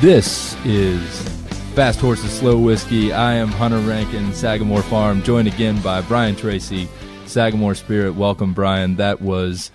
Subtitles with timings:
[0.00, 1.28] This is
[1.74, 3.12] Fast Horses Slow Whiskey.
[3.12, 6.88] I am Hunter Rankin, Sagamore Farm, joined again by Brian Tracy,
[7.26, 8.14] Sagamore Spirit.
[8.14, 8.94] Welcome, Brian.
[8.94, 9.72] That was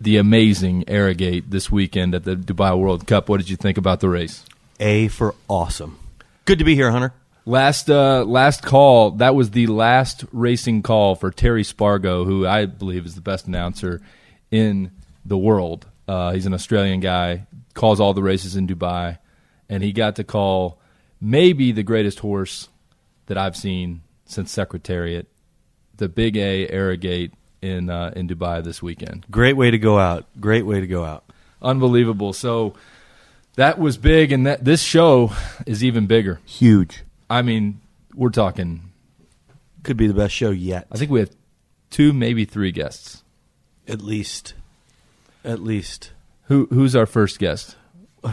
[0.00, 3.28] the amazing Arrogate this weekend at the Dubai World Cup.
[3.28, 4.44] What did you think about the race?
[4.80, 6.00] A for awesome.
[6.46, 7.12] Good to be here, Hunter.
[7.46, 9.12] Last uh, last call.
[9.12, 13.46] That was the last racing call for Terry Spargo, who I believe is the best
[13.46, 14.00] announcer
[14.50, 14.90] in
[15.24, 15.86] the world.
[16.08, 19.18] Uh, he's an Australian guy, calls all the races in Dubai,
[19.68, 20.78] and he got to call
[21.20, 22.68] maybe the greatest horse
[23.26, 25.26] that I've seen since Secretariat,
[25.96, 29.26] the Big A Arrogate in uh, in Dubai this weekend.
[29.30, 30.26] Great way to go out.
[30.40, 31.24] Great way to go out.
[31.62, 32.32] Unbelievable.
[32.32, 32.74] So
[33.56, 35.32] that was big, and that this show
[35.66, 36.40] is even bigger.
[36.44, 37.04] Huge.
[37.30, 37.80] I mean,
[38.14, 38.92] we're talking.
[39.82, 40.86] Could be the best show yet.
[40.90, 41.30] I think we have
[41.90, 43.22] two, maybe three guests.
[43.86, 44.54] At least.
[45.44, 46.12] At least.
[46.44, 47.76] Who who's our first guest?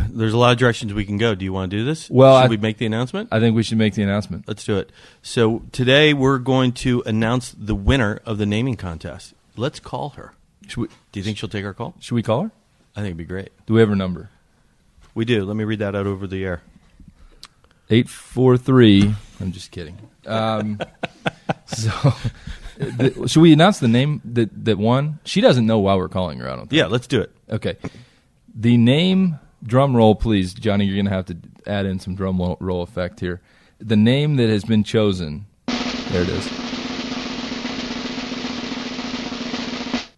[0.09, 1.35] There's a lot of directions we can go.
[1.35, 2.09] Do you want to do this?
[2.09, 3.29] Well, should I- we make the announcement?
[3.31, 4.47] I think we should make the announcement.
[4.47, 4.91] Let's do it.
[5.21, 9.33] So today we're going to announce the winner of the naming contest.
[9.57, 10.33] Let's call her.
[10.67, 11.95] Should we, Do you think she'll take our call?
[11.99, 12.51] should we call her?
[12.95, 13.49] I think it'd be great.
[13.65, 14.29] Do we have her number?
[15.13, 15.43] We do.
[15.43, 16.61] Let me read that out over the air.
[17.89, 19.13] Eight four three.
[19.41, 19.97] I'm just kidding.
[20.25, 20.79] Um,
[21.65, 21.91] so,
[22.77, 25.19] the, should we announce the name that that won?
[25.25, 26.45] She doesn't know why we're calling her.
[26.49, 26.69] I don't.
[26.69, 26.73] Think.
[26.79, 27.31] Yeah, let's do it.
[27.49, 27.75] Okay.
[28.55, 30.85] The name, drum roll, please, Johnny.
[30.85, 33.41] You're going to have to add in some drum roll, roll effect here.
[33.79, 35.45] The name that has been chosen.
[35.67, 36.49] There it is.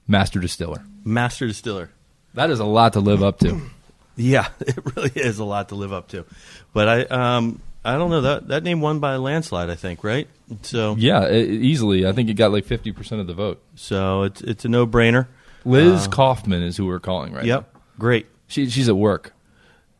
[0.07, 0.83] Master Distiller.
[1.03, 1.89] Master Distiller.
[2.33, 3.61] That is a lot to live up to.
[4.15, 6.23] Yeah, it really is a lot to live up to.
[6.71, 7.01] But I
[7.37, 10.27] um I don't know that that name won by a landslide, I think, right?
[10.61, 12.05] So Yeah, e- easily.
[12.05, 13.59] I think it got like 50% of the vote.
[13.73, 15.25] so it's it's a no-brainer.
[15.65, 17.75] Liz Kaufman is who we're calling right Yep.
[17.97, 18.27] Great.
[18.45, 19.32] She, she's at work.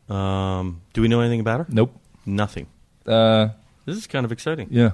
[0.08, 1.66] Um do we know anything about her?
[1.68, 1.94] Nope.
[2.26, 2.66] Nothing.
[3.06, 3.48] Uh,
[3.86, 4.68] This is kind of exciting.
[4.70, 4.92] yeah.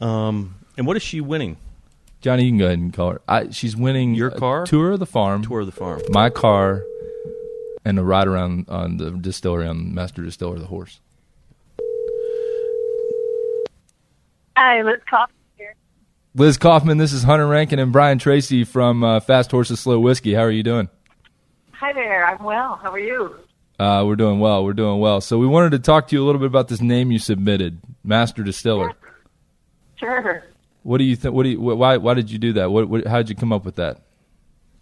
[0.00, 1.56] Um and what is she winning?
[2.20, 3.20] Johnny, you can go ahead and call her.
[3.28, 4.64] I, she's winning Your car?
[4.64, 6.00] tour of the farm, Tour of the farm.
[6.08, 6.82] my car,
[7.84, 11.00] and a ride around on the distillery on Master Distiller the horse.
[14.56, 15.74] Hi, Liz Kaufman here.
[16.34, 20.32] Liz Kaufman, this is Hunter Rankin and Brian Tracy from uh, Fast Horses Slow Whiskey.
[20.34, 20.88] How are you doing?
[21.72, 22.24] Hi there.
[22.26, 22.76] I'm well.
[22.82, 23.34] How are you?
[23.78, 24.64] Uh, we're doing well.
[24.64, 25.20] We're doing well.
[25.20, 27.80] So we wanted to talk to you a little bit about this name you submitted,
[28.04, 28.92] Master Distiller.
[29.96, 30.44] Sure.
[30.82, 31.34] What do you think?
[31.34, 31.58] What do you?
[31.58, 31.96] wh- Why?
[31.96, 32.70] Why did you do that?
[32.70, 32.88] What?
[32.88, 34.02] what how did you come up with that?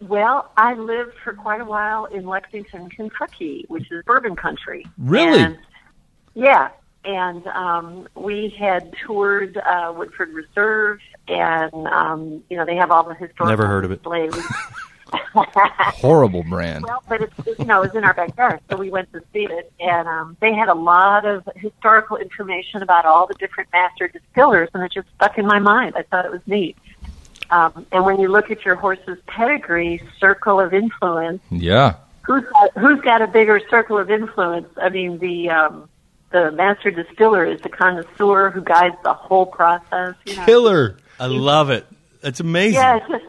[0.00, 4.84] Well, I lived for quite a while in Lexington, Kentucky, which is bourbon country.
[4.98, 5.40] Really?
[5.40, 5.58] And,
[6.34, 6.70] yeah.
[7.04, 10.98] And um, we had toured uh, Woodford Reserve,
[11.28, 14.02] and um, you know they have all the historical Never heard of it.
[14.02, 14.34] displays.
[15.34, 16.84] Horrible brand.
[16.84, 19.20] Well, but it's it's, you know it was in our backyard, so we went to
[19.32, 23.70] see it, and um, they had a lot of historical information about all the different
[23.72, 25.94] master distillers, and it just stuck in my mind.
[25.96, 26.76] I thought it was neat.
[27.50, 31.96] Um, and when you look at your horse's pedigree, circle of influence, Yeah.
[32.22, 34.68] who's got, who's got a bigger circle of influence?
[34.80, 35.88] I mean, the um,
[36.30, 40.14] the master distiller is the connoisseur who guides the whole process.
[40.24, 40.44] You know?
[40.46, 40.96] Killer.
[41.20, 41.86] I love it.
[42.22, 42.74] It's amazing.
[42.74, 43.24] Yeah, it just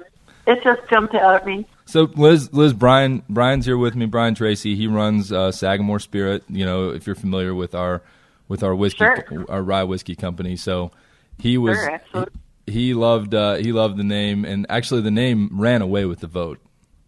[0.48, 1.66] it just jumped out at me.
[1.86, 4.06] So Liz, Liz, Brian, Brian's here with me.
[4.06, 4.76] Brian Tracy.
[4.76, 6.44] He runs uh, Sagamore Spirit.
[6.50, 8.02] You know, if you're familiar with our
[8.48, 9.46] with our whiskey, Sure.
[9.50, 10.56] our rye whiskey company.
[10.56, 10.92] So
[11.38, 12.28] he was Sure,
[12.66, 16.20] he, he loved uh, he loved the name, and actually the name ran away with
[16.22, 16.60] the vote.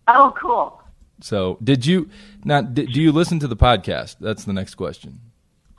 [0.07, 0.81] Oh, cool.
[1.21, 2.09] So did you
[2.43, 2.61] now?
[2.61, 4.17] Did, do you listen to the podcast?
[4.19, 5.19] That's the next question.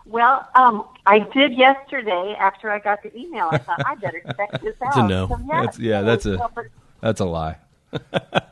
[0.06, 3.48] Well, um, I did yesterday after I got the email.
[3.50, 4.96] I thought I better check this out.
[5.04, 5.28] a no.
[5.28, 7.56] So, yeah, That's- yeah, that's a- Well, but, That's That's a lie.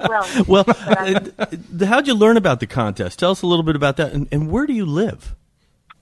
[0.08, 3.18] Well, Well, but I- uh, how'd you learn about the contest?
[3.18, 5.34] Tell us a little bit about that, and, and where do you live?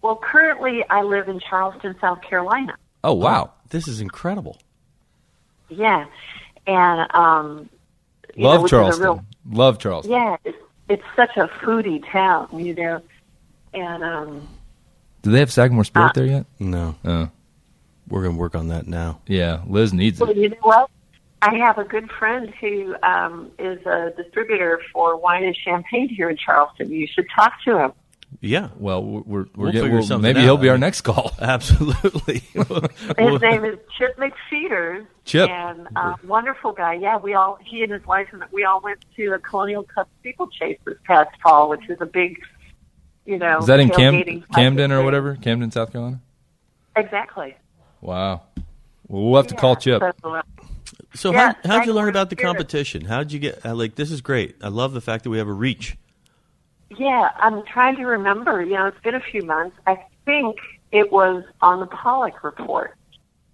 [0.02, 2.74] well, currently I live in Charleston, South Carolina.
[3.04, 4.58] Oh wow, This is incredible.
[5.68, 6.06] Yeah,
[6.66, 7.68] and um,
[8.34, 9.04] you know, love which is a Charleston.
[9.04, 10.12] real- Love Charleston.
[10.12, 13.00] yeah, it's, it's such a foodie town, you know,
[13.74, 14.48] and um,
[15.22, 16.46] Do they have Sagamore Spirit Uh, there yet?
[16.60, 17.28] No, Oh,
[18.08, 19.20] we're going to work on that now.
[19.26, 19.62] yeah.
[19.66, 20.36] Liz needs well, it.
[20.36, 20.90] you know what?
[21.42, 26.30] I have a good friend who um, is a distributor for wine and champagne here
[26.30, 26.90] in Charleston.
[26.90, 27.92] You should talk to him.
[28.40, 30.44] Yeah, Well, we're, we're, We'll getting, figure we'll- something maybe out.
[30.44, 31.32] he'll be our next call.
[31.40, 32.38] absolutely.
[32.54, 35.04] His name is Chip McFeeters.
[35.26, 35.50] Chip.
[35.50, 36.94] And uh, wonderful guy.
[36.94, 40.08] Yeah, we all, he and his wife, and we all went to a Colonial Cup
[40.20, 42.40] steeplechase this past fall, which is a big,
[43.26, 43.58] you know.
[43.58, 45.36] Is that in Cam- Camden or whatever?
[45.36, 46.20] Camden, South Carolina.
[46.96, 47.54] Exactly.
[48.00, 48.42] Wow.
[49.08, 50.02] Well, we'll have to call Chip.
[50.22, 50.42] So, uh,
[51.14, 53.04] so Yeah, how, how'd you learn about the competition?
[53.04, 54.56] How'd you get, uh, like, this is great.
[54.62, 55.96] I love the fact that we have a reach.
[56.98, 58.62] yeah, I'm trying to remember.
[58.62, 59.76] You know, it's been a few months.
[59.86, 60.56] I think
[60.92, 62.94] it was on the Paulick report.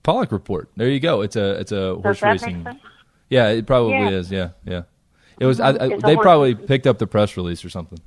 [0.05, 0.69] Paulick report.
[0.77, 1.21] There you go.
[1.23, 2.67] It's a it's a Does horse racing.
[3.29, 4.09] Yeah, it probably Yeah.
[4.11, 4.31] is.
[4.31, 4.83] Yeah, yeah.
[5.39, 5.61] It was.
[5.61, 6.67] I, I, they horse probably racing.
[6.67, 7.99] picked up the press release or something.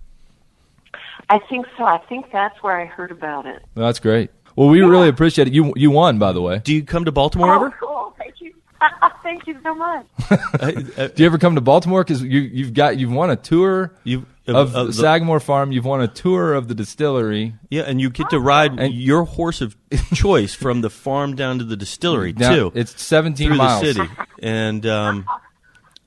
[1.29, 1.83] I think so.
[1.85, 3.63] I think that's where I heard about it.
[3.75, 4.31] Well, that's great.
[4.55, 5.53] Well, we really appreciate it.
[5.53, 6.59] You you won, by the way.
[6.59, 7.71] Do you come to Baltimore oh, ever?
[7.79, 8.00] cool.
[9.23, 9.57] Thank you.
[9.63, 10.05] So much.
[10.29, 12.03] Do you ever come to Baltimore?
[12.03, 15.71] Because you you've got you've won a tour You of uh, the the- Sagamore Farm.
[15.71, 17.53] You've won a tour of the distillery.
[17.69, 19.75] Yeah, and you get to ride And- your horse of
[20.13, 22.71] choice from the farm down to the distillery Now, too.
[22.75, 23.81] It's 17 through miles.
[23.81, 24.09] the city,
[24.41, 25.25] and um,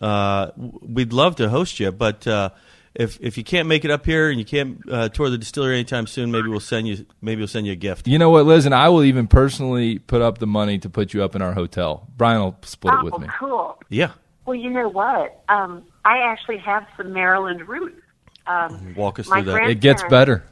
[0.00, 1.92] uh, we'd love to host you.
[1.92, 2.50] But uh,
[2.94, 5.74] if if you can't make it up here and you can't uh, tour the distillery
[5.74, 8.06] anytime soon, maybe we'll send you maybe we'll send you a gift.
[8.06, 11.12] You know what, Liz, and I will even personally put up the money to put
[11.12, 12.06] you up in our hotel.
[12.16, 13.28] Brian will split it oh, with me.
[13.38, 13.78] cool.
[13.88, 14.12] Yeah,
[14.46, 15.42] Well, you know what?
[15.48, 18.00] Um, I actually have some Maryland roots.
[18.46, 19.70] Um, walk us through that.
[19.70, 20.44] It gets better.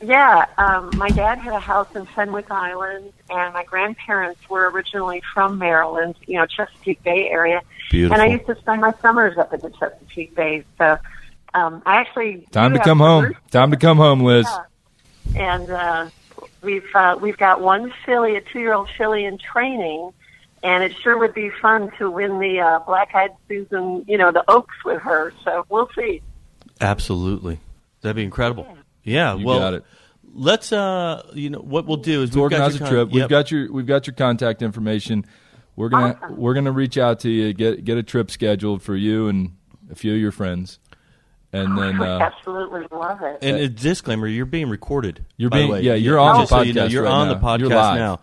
[0.00, 5.22] yeah, um, my dad had a house in Fenwick Island, and my grandparents were originally
[5.34, 7.60] from Maryland, you know, Chesapeake Bay area.
[7.90, 8.14] Beautiful.
[8.14, 10.64] And I used to spend my summers up at the Chesapeake Bay.
[10.78, 10.96] So
[11.54, 13.24] um, I actually Time to come home.
[13.24, 14.46] roots Time to come home, Liz.
[15.34, 15.54] Yeah.
[15.58, 16.08] and uh,
[16.62, 20.12] we've uh, we've got one filly, a two-year-old filly in training,
[20.62, 24.44] and it sure would be fun to win the uh, Black-eyed Susan, you know, the
[24.48, 25.32] Oaks with her.
[25.44, 26.22] So we'll see.
[26.80, 27.58] Absolutely,
[28.00, 28.66] that'd be incredible.
[29.04, 29.84] Yeah, You well, got it.
[30.34, 33.08] let's uh, you know what we'll do is we've got organize a your trip.
[33.08, 33.30] con- We've Yep.
[33.30, 35.24] got your we've got your contact information.
[35.76, 36.36] We're gonna Awesome.
[36.36, 39.52] we're gonna reach out to you get get a trip scheduled for you and
[39.90, 40.78] a few of your friends,
[41.52, 43.38] and then uh, absolutely love it.
[43.42, 45.24] And a disclaimer: you're being recorded.
[45.36, 45.82] You're by the being- way.
[45.82, 47.34] yeah, you're on the Just so you know, podcast you're right on now.
[47.34, 47.98] the podcast live.
[47.98, 48.20] now,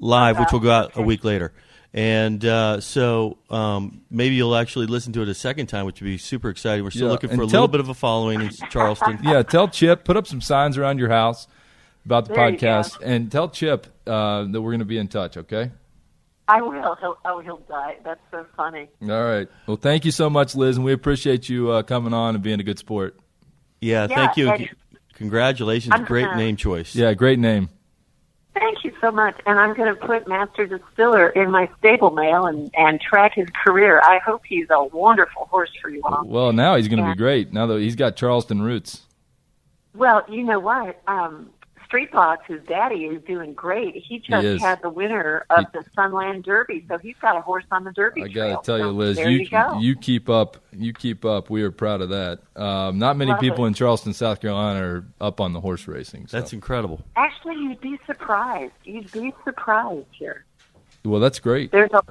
[0.00, 1.52] live, which will go out a week later.
[1.94, 6.06] And uh, so um, maybe you'll actually listen to it a second time, which would
[6.06, 6.84] be super exciting.
[6.84, 9.18] We're still Yeah, looking for a tell- little bit of a following in Charleston.
[9.24, 11.46] yeah, tell Chip put up some signs around your house
[12.06, 15.36] about the There podcast, and tell Chip uh, that we're gonna be in touch.
[15.36, 15.70] Okay.
[16.58, 16.94] I will.
[16.96, 17.96] He'll, oh, he'll die.
[18.04, 18.88] That's so funny.
[19.02, 19.48] All right.
[19.66, 22.60] Well, thank you so much, Liz, and we appreciate you uh, coming on and being
[22.60, 23.18] a good sport.
[23.80, 24.50] Yeah, Yeah, thank you.
[24.50, 24.68] and-
[25.14, 26.94] Congratulations, I'm great gonna- name choice.
[26.96, 27.68] Yeah, great name.
[28.54, 29.34] Thank you so much.
[29.46, 33.48] And I'm going to put Master Distiller in my stable mail and, and track his
[33.64, 34.00] career.
[34.04, 36.24] I hope he's a wonderful horse for you all.
[36.26, 37.14] Well, now he's going to Yeah.
[37.14, 37.52] be great.
[37.52, 39.02] Now that he's got Charleston roots.
[39.94, 41.00] Well, you know what?
[41.06, 41.50] Um,
[41.92, 43.94] Street Boss, his daddy, is doing great.
[43.94, 44.62] He just is.
[44.62, 48.22] had the winner of the Sunland Derby, so he's got a horse on the Derby
[48.22, 49.78] I got to tell you, Liz, there you you, go.
[49.78, 50.56] you keep up.
[50.72, 51.50] You keep up.
[51.50, 52.38] We are proud of that.
[52.56, 53.68] Um, not many Love people it.
[53.68, 56.28] in Charleston, South Carolina, are up on the horse racing.
[56.28, 56.38] So.
[56.38, 57.02] That's incredible.
[57.14, 58.72] Actually, you'd be surprised.
[58.84, 60.46] You'd be surprised here.
[61.04, 61.72] well, that's great.
[61.72, 62.02] There's a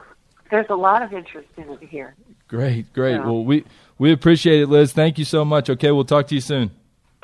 [0.51, 2.13] there's a lot of interest in it here.
[2.47, 3.13] Great, great.
[3.15, 3.25] Yeah.
[3.25, 3.65] Well, we
[3.97, 4.93] we appreciate it, Liz.
[4.93, 5.71] Thank you so much.
[5.71, 6.69] Okay, we'll talk to you soon.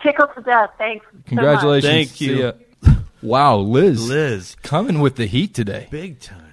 [0.01, 0.69] Tickled to death.
[0.77, 1.05] Thanks.
[1.11, 1.25] so much.
[1.27, 1.91] Congratulations.
[1.91, 2.37] Thank See you.
[2.45, 2.51] ya.
[3.23, 5.87] Wow, Liz, Liz, coming with the heat today.
[5.89, 6.43] big time.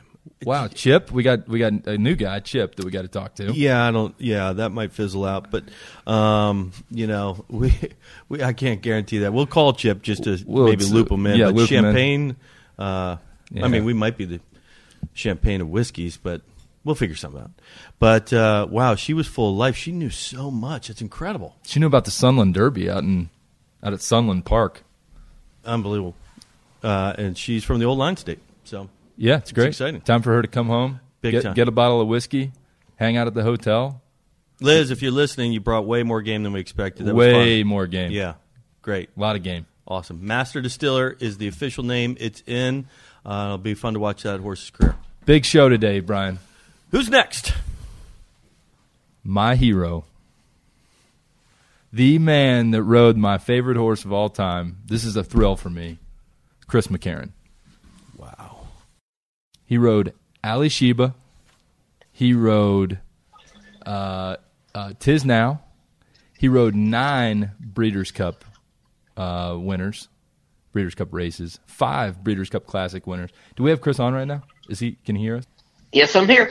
[0.44, 3.34] Wow, Chip, we got we got a new guy, Chip, that we got to talk
[3.36, 3.52] to.
[3.52, 4.14] Yeah, I don't.
[4.18, 5.64] Yeah, that might fizzle out, but
[6.10, 7.74] um, you know, we,
[8.30, 9.32] we I can't guarantee that.
[9.34, 11.36] We'll call Chip just to Well, maybe loop him in.
[11.38, 11.90] yeah, but loop him in.
[11.92, 12.36] champagne.
[12.78, 13.16] Uh,
[13.50, 13.66] Yeah.
[13.66, 14.40] I mean, we might be the
[15.12, 16.40] champagne of whiskeys, but
[16.82, 17.50] we'll figure something out.
[17.98, 19.76] But uh, wow, she was full of life.
[19.76, 20.88] She knew so much.
[20.90, 23.28] It's incredible, She knew about the Sunland Derby out in
[23.84, 24.82] out at Sunland Park.
[25.64, 26.14] unbelievable.
[26.82, 29.68] Uh, and she's from the old line state, so Yeah, it's great.
[29.68, 30.00] exciting.
[30.02, 31.54] Time for her to come home, Big get, time.
[31.54, 32.52] get a bottle of whiskey,
[32.96, 34.02] hang out at the hotel.
[34.60, 37.06] Liz, if you're listening, you brought way more game than we expected.
[37.06, 38.10] That Way more game.
[38.10, 38.34] Yeah,
[38.82, 39.10] great.
[39.16, 39.66] a lot of game.
[39.88, 40.26] Awesome.
[40.26, 42.16] Master Distiller is the official name.
[42.20, 42.86] It's in.
[43.24, 44.94] Uh, it'll be fun to watch that horse's career.
[45.26, 46.38] Big show today, Brian.
[46.90, 47.52] Who's next?
[49.22, 50.04] my hero,
[51.94, 54.78] the man that rode my favorite horse of all time.
[54.84, 56.00] This is a thrill for me,
[56.66, 57.30] Chris McCarron.
[58.16, 58.66] Wow.
[59.64, 61.14] He rode Alysheba.
[62.10, 62.98] He rode
[63.86, 64.36] uh,
[64.74, 65.60] uh, Tiznow.
[66.36, 68.44] He rode nine Breeders' Cup
[69.16, 70.08] uh, winners,
[70.72, 73.30] Breeders' Cup races, five Breeders' Cup Classic winners.
[73.54, 74.42] Do we have Chris on right now?
[74.68, 74.98] Is he?
[75.06, 75.44] Can he hear us?
[75.92, 76.50] Yes, I'm here.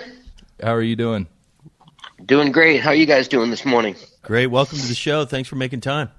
[0.61, 1.27] How are you doing?
[2.25, 2.81] Doing great.
[2.81, 3.95] How are you guys doing this morning?
[4.21, 4.47] Great.
[4.47, 5.25] Welcome to the show.
[5.25, 6.09] Thanks for making time.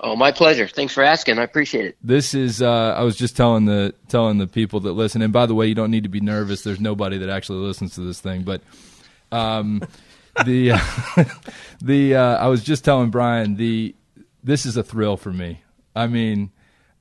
[0.00, 0.68] Oh, my pleasure.
[0.68, 1.38] Thanks for asking.
[1.38, 1.96] I appreciate it.
[2.02, 2.62] This is.
[2.62, 5.22] Uh, I was just telling the telling the people that listen.
[5.22, 6.62] And by the way, you don't need to be nervous.
[6.62, 8.42] There's nobody that actually listens to this thing.
[8.42, 8.62] But
[9.32, 9.82] um,
[10.44, 10.78] the uh,
[11.82, 13.94] the uh, I was just telling Brian the
[14.44, 15.62] this is a thrill for me.
[15.94, 16.50] I mean,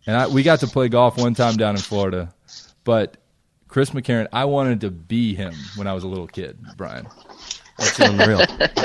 [0.08, 2.34] and I, we got to play golf one time down in Florida,
[2.84, 3.18] but
[3.68, 6.58] Chris McCarron, I wanted to be him when I was a little kid.
[6.76, 7.08] Brian,
[7.80, 8.42] That's unreal.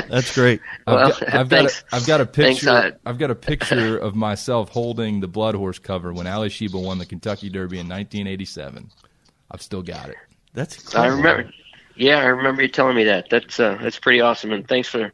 [0.09, 0.61] That's great.
[0.87, 1.85] Well, I've got, I've got, thanks.
[1.93, 2.71] a, I've got a Thanks, picture.
[2.71, 6.99] uh, I've got a picture of myself holding the Blood Horse cover when Alysheba won
[6.99, 8.91] the Kentucky Derby in 1987.
[9.51, 10.17] I've still got it.
[10.53, 11.51] That's I remember.
[11.97, 13.29] Yeah, I remember you telling me that.
[13.31, 14.53] That's uh, that's pretty awesome.
[14.53, 15.13] And thanks for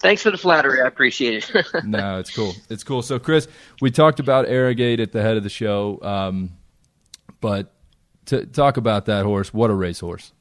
[0.00, 0.80] thanks for the flattery.
[0.80, 1.66] I appreciate it.
[1.84, 2.54] no, it's cool.
[2.68, 3.02] It's cool.
[3.02, 3.48] So, Chris,
[3.80, 6.50] we talked about Arrogate at the head of the show, um,
[7.40, 7.72] but
[8.26, 10.32] to talk about that horse, what a racehorse!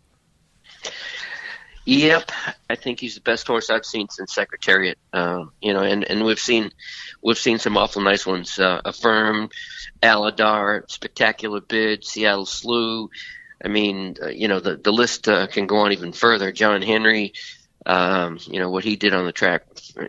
[1.89, 2.31] Yep,
[2.69, 4.99] I think he's the best horse I've seen since Secretariat.
[5.11, 6.69] Uh, you know, and, and we've seen
[7.23, 8.59] we've seen some awful nice ones.
[8.59, 9.51] Uh, Affirmed,
[10.03, 13.09] Alydar, Spectacular Bid, Seattle Slew.
[13.65, 16.51] I mean, uh, you know, the the list uh, can go on even further.
[16.51, 17.33] John Henry,
[17.87, 19.63] um, you know what he did on the track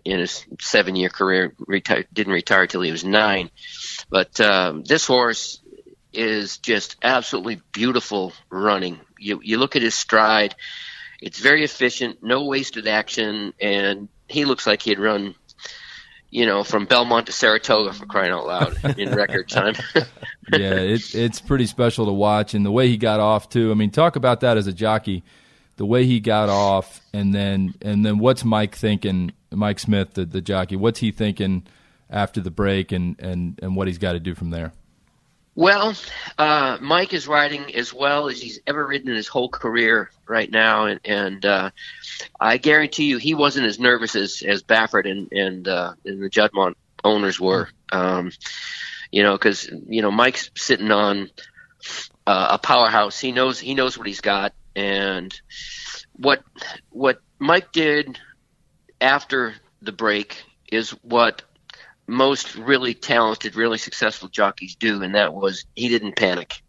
[0.04, 1.54] in his seven year career.
[1.60, 3.48] Retired, didn't retire till he was nine.
[4.10, 5.62] But um, this horse
[6.12, 9.00] is just absolutely beautiful running.
[9.18, 10.54] You you look at his stride.
[11.20, 15.34] It's very efficient, no wasted action, and he looks like he'd run,
[16.30, 19.74] you know, from Belmont to Saratoga for crying out loud in record time.
[19.94, 23.70] yeah, it, it's pretty special to watch, and the way he got off too.
[23.70, 25.22] I mean, talk about that as a jockey,
[25.76, 29.32] the way he got off, and then and then what's Mike thinking?
[29.52, 31.66] Mike Smith, the, the jockey, what's he thinking
[32.08, 34.72] after the break, and and and what he's got to do from there?
[35.60, 35.94] Well,
[36.38, 40.50] uh, Mike is riding as well as he's ever ridden in his whole career right
[40.50, 41.70] now, and, and uh,
[42.40, 46.30] I guarantee you he wasn't as nervous as, as Baffert and and, uh, and the
[46.30, 47.68] Juddmonte owners were.
[47.92, 48.32] Um,
[49.12, 51.28] you know, because you know Mike's sitting on
[52.26, 53.20] uh, a powerhouse.
[53.20, 55.38] He knows he knows what he's got, and
[56.16, 56.42] what
[56.88, 58.18] what Mike did
[58.98, 61.42] after the break is what
[62.10, 66.62] most really talented, really successful jockeys do, and that was he didn't panic.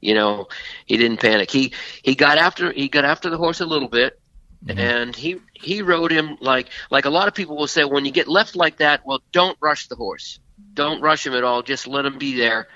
[0.00, 0.48] You know,
[0.84, 1.50] he didn't panic.
[1.50, 4.20] He he got after he got after the horse a little bit,
[4.64, 4.78] mm-hmm.
[4.78, 8.10] and he he rode him like like a lot of people will say when you
[8.10, 10.40] get left like that, well, don't rush the horse,
[10.74, 12.68] don't rush him at all, just let him be there.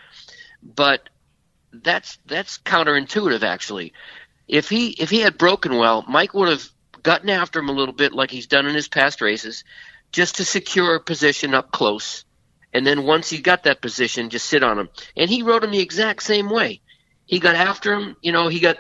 [0.63, 1.09] But
[1.73, 3.93] that's that's counterintuitive actually.
[4.47, 6.67] If he if he had broken well, Mike would have
[7.03, 9.65] gotten after him a little bit like he's done in his past races,
[10.13, 12.25] just to secure a position up close.
[12.73, 14.89] And then once he got that position, just sit on him.
[15.17, 16.81] And he rode him the exact same way.
[17.27, 18.17] He got after him.
[18.23, 18.77] You know, he got.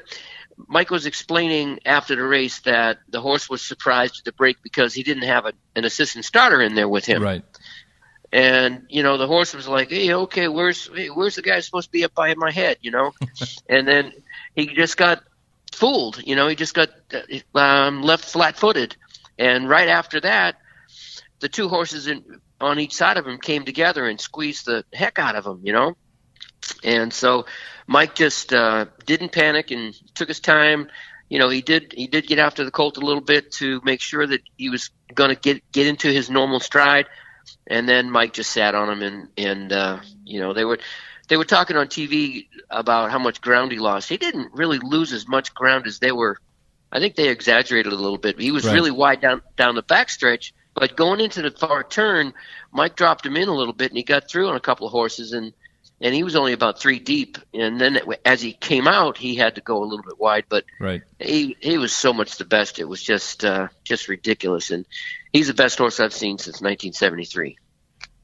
[0.67, 4.93] Mike was explaining after the race that the horse was surprised at the break because
[4.93, 7.23] he didn't have a, an assistant starter in there with him.
[7.23, 7.45] Right.
[8.33, 11.89] And you know, the horse was like, "Hey, okay, where's hey, where's the guy supposed
[11.89, 13.13] to be up by my head?" You know,
[13.69, 14.13] and then
[14.55, 15.23] he just got
[15.73, 16.21] fooled.
[16.27, 18.97] You know, he just got uh, um, left flat-footed.
[19.39, 20.57] And right after that,
[21.41, 22.25] the two horses in,
[22.61, 25.61] on each side of him came together and squeezed the heck out of him.
[25.63, 25.97] You know,
[26.85, 27.47] and so
[27.87, 30.89] Mike just uh, didn't panic and took his time.
[31.29, 34.01] You know, he did he did get after the colt a little bit to make
[34.01, 37.07] sure that he was going to get get into his normal stride,
[37.67, 40.79] and then Mike just sat on him and and uh, you know they were
[41.29, 44.09] they were talking on TV about how much ground he lost.
[44.09, 46.39] He didn't really lose as much ground as they were.
[46.91, 48.41] I think they exaggerated a little bit.
[48.41, 48.73] He was Right.
[48.73, 52.33] really wide down down the backstretch, but going into the far turn,
[52.73, 54.93] Mike dropped him in a little bit, and he got through on a couple of
[54.93, 55.53] horses, and
[56.01, 57.39] and he was only about three deep.
[57.53, 60.65] And then as he came out, he had to go a little bit wide, but
[60.79, 61.03] Right.
[61.19, 62.79] he he was so much the best.
[62.79, 64.87] It was just uh, just ridiculous, and
[65.33, 67.57] he's the best horse I've seen since 1973.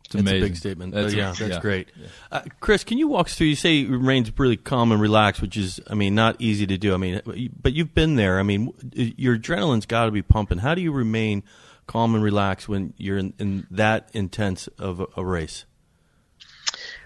[0.04, 0.42] It's That's amazing.
[0.42, 0.94] a big statement.
[0.94, 1.60] That's Uh, yeah, that's yeah.
[1.60, 1.88] great.
[2.30, 3.48] Uh, Chris, can you walk us through?
[3.48, 6.76] You say he remains really calm and relaxed, which is, I mean, not easy to
[6.78, 6.94] do.
[6.94, 7.20] I mean,
[7.60, 8.38] but you've been there.
[8.38, 10.58] I mean, your adrenaline's got to be pumping.
[10.58, 11.42] How do you remain
[11.86, 15.64] calm and relaxed when you're in, in that intense of a, a race?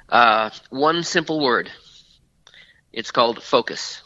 [0.08, 1.70] Uh, one simple word.
[2.92, 4.02] It's called focus.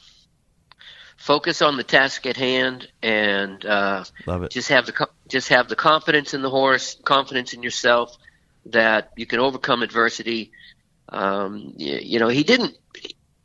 [1.17, 4.05] focus on the task at hand, and uh,
[4.51, 8.17] just have the just have the confidence in the horse, confidence in yourself
[8.67, 10.51] that you can overcome adversity.
[11.09, 12.77] Um, you, you know, he didn't.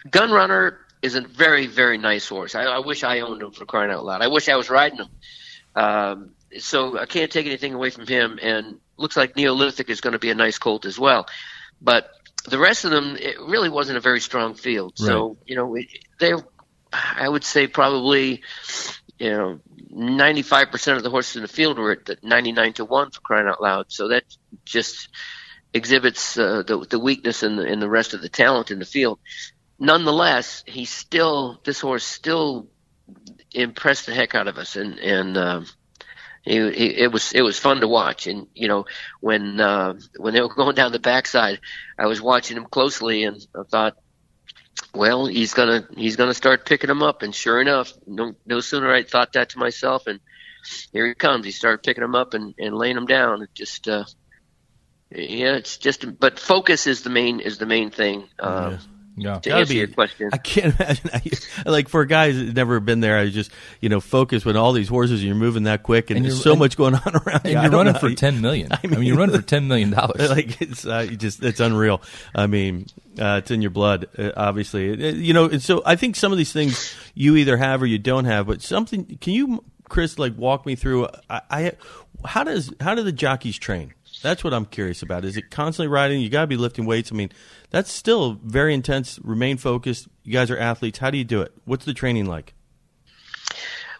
[0.09, 2.55] Gun Runner is a very very nice horse.
[2.55, 4.23] I, I wish I owned him for crying out loud.
[4.23, 5.09] I wish I was riding him.
[5.75, 8.39] Um, so I can't take anything away from him.
[8.41, 11.27] And looks like Neolithic is going to be a nice colt as well.
[11.81, 12.09] But
[12.47, 14.97] the rest of them, it really wasn't a very strong field.
[14.97, 15.87] So you know, it,
[16.19, 16.33] they,
[16.91, 18.41] I would say probably,
[19.19, 19.59] you know,
[19.93, 23.61] 95% of the horses in the field were at 99 to one for crying out
[23.61, 23.85] loud.
[23.89, 24.23] So that
[24.65, 25.09] just
[25.73, 28.85] exhibits uh, the the weakness in the in the rest of the talent in the
[28.85, 29.19] field.
[29.79, 32.67] Nonetheless, he still this horse still
[33.51, 35.65] impressed the heck out of us, and and um,
[36.47, 38.27] he, it was it was fun to watch.
[38.27, 38.85] And you know
[39.19, 41.59] when uh, when they were going down the backside,
[41.97, 43.97] I was watching him closely, and I thought,
[44.93, 47.21] well, he's gonna he's gonna start picking him up.
[47.21, 50.19] And sure enough, no no sooner I thought that to myself, and
[50.91, 51.45] here he comes.
[51.45, 53.41] He started picking him up and, and laying him down.
[53.41, 54.05] It just uh,
[55.11, 58.27] yeah, it's just but focus is the main is the main thing.
[58.39, 58.96] Uh, Yeah.
[59.17, 61.09] To Gotta answer be- your question, I can't imagine.
[61.65, 64.55] I, like for a guy who's never been there, I just you know focus with
[64.55, 65.19] all these horses.
[65.21, 67.53] and You're moving that quick, and, And there's so and- much going on around And
[67.53, 67.61] you.
[67.61, 68.71] you're running know for ten million.
[68.71, 70.29] I mean, mean, you're running for ten million dollars.
[70.29, 72.01] like it's uh, you just it's unreal.
[72.35, 72.85] I mean,
[73.19, 74.91] uh, it's in your blood, uh, obviously.
[74.91, 77.85] Uh, you know, and so I think some of these things you either have or
[77.87, 78.45] you don't have.
[78.47, 81.07] But something, can you, Chris, like walk me through?
[81.29, 81.71] I, I
[82.25, 83.93] how does how do the jockeys train?
[84.21, 85.25] That's what I'm curious about.
[85.25, 86.21] Is it constantly riding?
[86.21, 87.11] You got to be lifting weights.
[87.11, 87.31] I mean,
[87.69, 89.19] that's still very intense.
[89.23, 90.07] Remain focused.
[90.23, 90.99] You guys are athletes.
[90.99, 91.53] How do you do it?
[91.65, 92.53] What's the training like?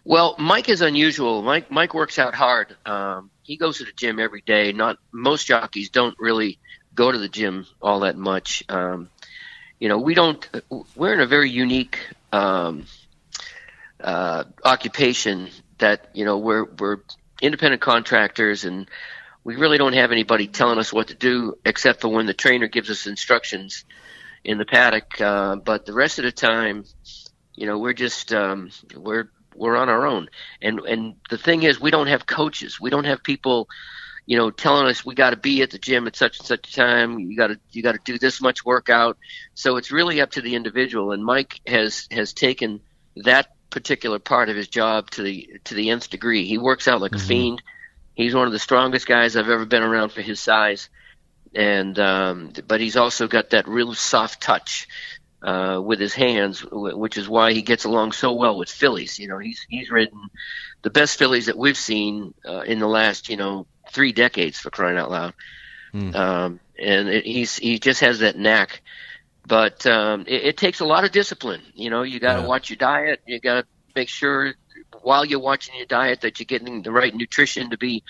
[0.04, 1.42] Well, Mike is unusual.
[1.42, 2.74] Mike Mike works out hard.
[2.86, 4.72] Um, he goes to the gym every day.
[4.72, 6.58] Not most jockeys don't really
[6.94, 8.64] go to the gym all that much.
[8.68, 9.10] Um,
[9.78, 10.48] you know, we don't.
[10.96, 11.98] We're in a very unique
[12.32, 12.86] um,
[14.00, 16.98] uh, occupation that you know we're we're
[17.40, 18.88] independent contractors and
[19.48, 22.68] we really don't have anybody telling us what to do except for when the trainer
[22.68, 23.86] gives us instructions
[24.44, 25.18] in the paddock.
[25.18, 26.84] Uh, but the rest of the time,
[27.54, 30.28] you know, we're just um, we're we're on our own.
[30.60, 32.78] And and the thing is, we don't have coaches.
[32.78, 33.70] We don't have people,
[34.26, 36.68] you know, telling us we got to be at the gym at such and such
[36.68, 37.18] a time.
[37.18, 39.16] You got to you got to do this much workout.
[39.54, 41.12] So it's really up to the individual.
[41.12, 42.80] And Mike has has taken
[43.16, 46.44] that particular part of his job to the to the nth degree.
[46.44, 47.62] He works out like a fiend.
[48.18, 50.90] He's one of the strongest guys I've ever been around for his size,
[51.54, 54.88] and um, but he's also got that real soft touch
[55.42, 59.18] uh, with his hands, wh- which is why he gets along so well with fillies.
[59.18, 60.20] You know, he's he's ridden
[60.82, 64.70] the best fillies that we've seen uh, in the last you know three decades for
[64.70, 65.34] crying out loud.
[66.14, 68.82] Um, and it, he's he just has that knack.
[69.46, 71.62] But um, it, it takes a lot of discipline.
[71.74, 72.44] You know, you got to Yeah.
[72.44, 73.20] watch your diet.
[73.26, 74.54] You got to make sure
[75.02, 78.04] while you're watching your diet that you're getting the right nutrition to be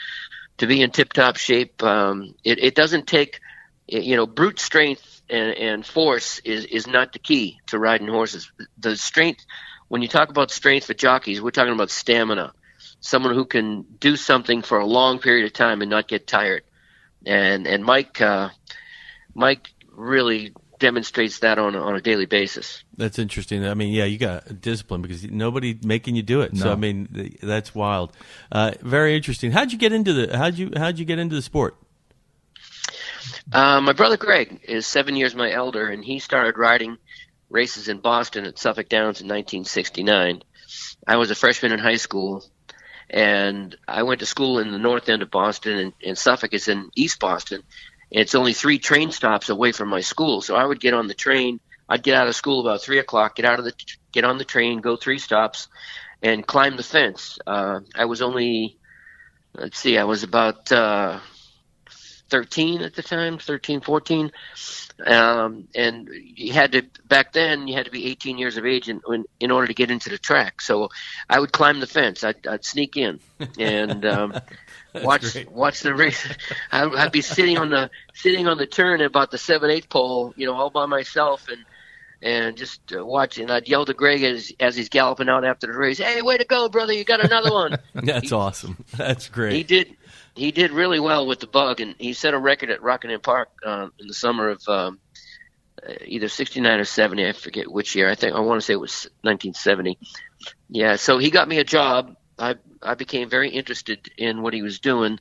[0.58, 1.82] to be in tip top shape.
[1.82, 3.40] Um, it, it doesn't take
[3.86, 8.50] you know brute strength and, and force is is not the key to riding horses.
[8.78, 9.44] The strength
[9.88, 12.52] when you talk about strength for jockeys, we're talking about stamina.
[13.00, 16.62] Someone who can do something for a long period of time and not get tired.
[17.26, 18.50] And and Mike uh,
[19.34, 22.82] Mike really demonstrates that on a, on a daily basis.
[22.96, 23.66] That's interesting.
[23.66, 26.56] I mean, yeah, you got discipline because nobody making you do it.
[26.56, 28.12] So I mean, that's wild.
[28.50, 29.50] Uh, very interesting.
[29.50, 31.76] How'd you get into the how'd you how'd you get into the sport?
[33.52, 36.98] Uh, my brother Greg is seven years my elder, and he started riding
[37.50, 40.42] races in Boston at Suffolk Downs in 1969.
[41.06, 42.44] I was a freshman in high school,
[43.08, 46.68] and I went to school in the north end of Boston, and, and Suffolk is
[46.68, 47.62] in East Boston.
[48.10, 51.14] It's only three train stops away from my school, so I would get on the
[51.14, 51.60] train.
[51.88, 53.72] I'd get out of school about three o'clock, get out of the
[54.12, 55.68] get on the train, go three stops,
[56.22, 57.38] and climb the fence.
[57.46, 58.78] Uh, I was only,
[59.54, 60.70] let's see, I was about.
[60.72, 61.20] Uh,
[62.30, 64.32] 13 at the time, 13, 14.
[65.06, 68.88] Um, and you had to, back then, you had to be 18 years of age
[68.88, 70.60] in, in, in order to get into the track.
[70.60, 70.90] So
[71.28, 72.24] I would climb the fence.
[72.24, 73.20] I'd, I'd sneak in
[73.58, 74.40] and, um,
[74.94, 75.50] watch, great.
[75.50, 76.26] watch the race.
[76.72, 79.88] I'd, I'd be sitting on the, sitting on the turn at about the seven, eight
[79.88, 81.64] pole, you know, all by myself and,
[82.20, 83.50] and just uh, watching.
[83.50, 86.44] I'd yell to Greg as, as he's galloping out after the race, Hey, way to
[86.44, 86.92] go, brother.
[86.92, 87.78] You got another one.
[87.94, 88.84] That's awesome.
[88.96, 89.52] That's great.
[89.52, 89.96] He did.
[90.38, 93.50] He did really well with the bug, and he set a record at Rockingham Park
[93.66, 95.00] um, in the summer of um,
[95.86, 97.26] uh, either '69 or '70.
[97.26, 98.08] I forget which year.
[98.08, 99.98] I think I want to say it was 1970.
[100.70, 100.96] Yeah.
[100.96, 102.16] So he got me a job.
[102.38, 105.18] I I became very interested in what he was doing,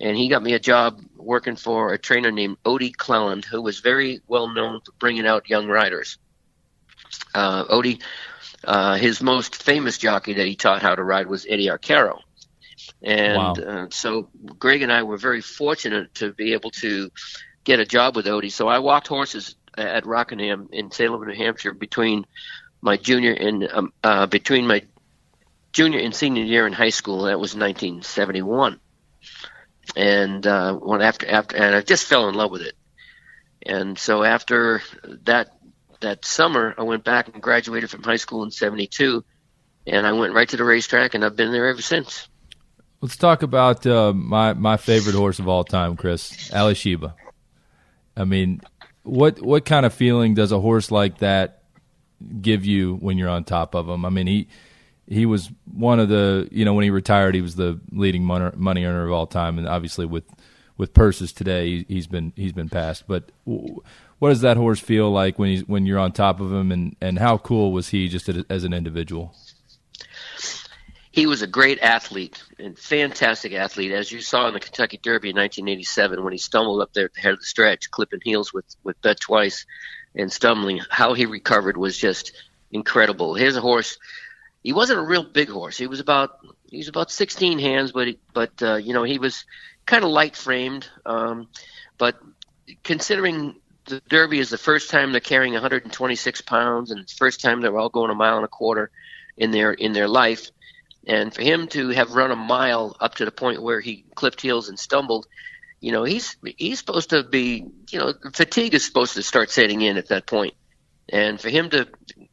[0.00, 3.80] and he got me a job working for a trainer named Odie Cleland, who was
[3.80, 6.18] very well known for bringing out young riders.
[7.34, 8.02] uh, Odie,
[8.64, 12.20] uh, his most famous jockey that he taught how to ride was Eddie Arcaro.
[13.02, 13.52] And Wow.
[13.58, 17.10] uh, so Greg and I were very fortunate to be able to
[17.64, 18.52] get a job with Odie.
[18.52, 22.24] So I walked horses at Rockingham in Salem, New Hampshire between
[22.82, 24.82] my junior and um, uh, between my
[25.72, 27.24] junior and senior year in high school.
[27.24, 28.80] That was 1971.
[29.96, 32.74] And uh, when after after and I just fell in love with it.
[33.66, 34.82] And so after
[35.24, 35.50] that
[36.00, 39.24] that summer, I went back and graduated from high school in '72,
[39.86, 42.28] and I went right to the racetrack, and I've been there ever since.
[43.04, 47.14] Let's talk about uh, my my favorite horse of all time, Chris, Alysheba.
[48.16, 48.62] I mean,
[49.02, 51.64] what what kind of feeling does a horse like that
[52.40, 54.06] give you when you're on top of him?
[54.06, 54.48] I mean, he
[55.06, 58.84] he was one of the you know when he retired, he was the leading money,
[58.86, 60.24] earner of all time, and obviously with
[60.78, 63.06] with purses today, he, he's been he's been passed.
[63.06, 66.72] But what does that horse feel like when he's when you're on top of him,
[66.72, 69.34] and and how cool was he just as an individual?
[71.14, 75.30] He was a great athlete and fantastic athlete, as you saw in the Kentucky Derby
[75.30, 78.52] in 1987 when he stumbled up there at the head of the stretch, clipping heels
[78.52, 79.64] with with Bet Twice
[80.16, 80.80] and stumbling.
[80.90, 82.32] How he recovered was just
[82.72, 83.34] incredible.
[83.34, 83.96] Here's a horse.
[84.64, 85.78] He wasn't a real big horse.
[85.78, 89.20] He was about he was about 16 hands, but he, but uh, you know he
[89.20, 89.44] was
[89.86, 90.88] kind of light framed.
[91.06, 91.46] Um,
[91.96, 92.20] but
[92.82, 97.40] considering the Derby is the first time they're carrying 126 pounds, and it's the first
[97.40, 98.90] time they're all going a mile and a quarter
[99.36, 100.50] in their in their life.
[101.06, 104.40] And for him to have run a mile up to the point where he clipped
[104.40, 105.26] heels and stumbled,
[105.80, 109.82] you know, he's he's supposed to be, you know, fatigue is supposed to start setting
[109.82, 110.54] in at that point.
[111.08, 111.86] And for him to,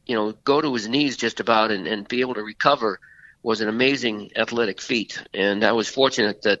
[0.06, 2.98] you know, go to his knees just about and, and be able to recover
[3.42, 5.22] was an amazing athletic feat.
[5.34, 6.60] And I was fortunate that,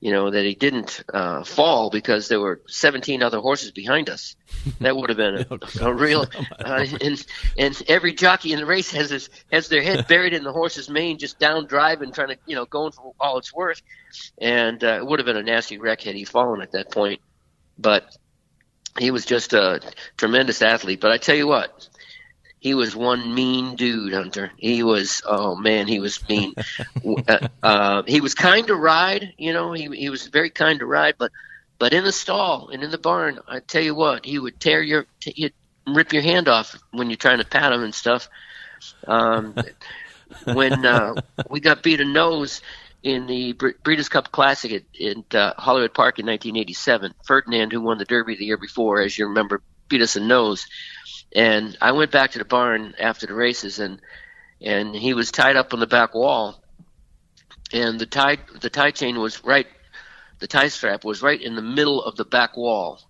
[0.00, 4.36] you know, that he didn't uh, fall because there were 17 other horses behind us.
[4.80, 5.58] That would have been a,
[5.88, 6.26] a real.
[6.58, 7.24] Uh, and
[7.56, 10.90] and every jockey in the race has his has their head buried in the horse's
[10.90, 13.80] mane, just down driving, trying to you know going for all it's worth.
[14.38, 17.20] And uh, it would have been a nasty wreck had he fallen at that point.
[17.78, 18.04] But
[18.98, 19.80] he was just a
[20.16, 21.00] tremendous athlete.
[21.00, 21.88] But I tell you what,
[22.60, 24.50] he was one mean dude, Hunter.
[24.56, 26.54] He was, oh man, he was mean.
[27.28, 29.72] uh, uh, he was kind to ride, you know.
[29.72, 31.30] He he was very kind to ride, but
[31.78, 34.82] but in the stall and in the barn, I tell you what, he would tear
[34.82, 35.54] your, t- he'd
[35.86, 38.28] rip your hand off when you're trying to pat him and stuff.
[39.06, 39.54] Um,
[40.44, 41.14] when uh,
[41.48, 42.62] we got beat a nose
[43.04, 47.80] in the Bre- Breeders' Cup Classic at, at uh, Hollywood Park in 1987, Ferdinand, who
[47.80, 50.66] won the Derby the year before, as you remember, beat us a nose.
[51.34, 54.00] And I went back to the barn after the races, and
[54.60, 56.62] and he was tied up on the back wall,
[57.72, 59.66] and the tie the tie chain was right,
[60.38, 63.00] the tie strap was right in the middle of the back wall.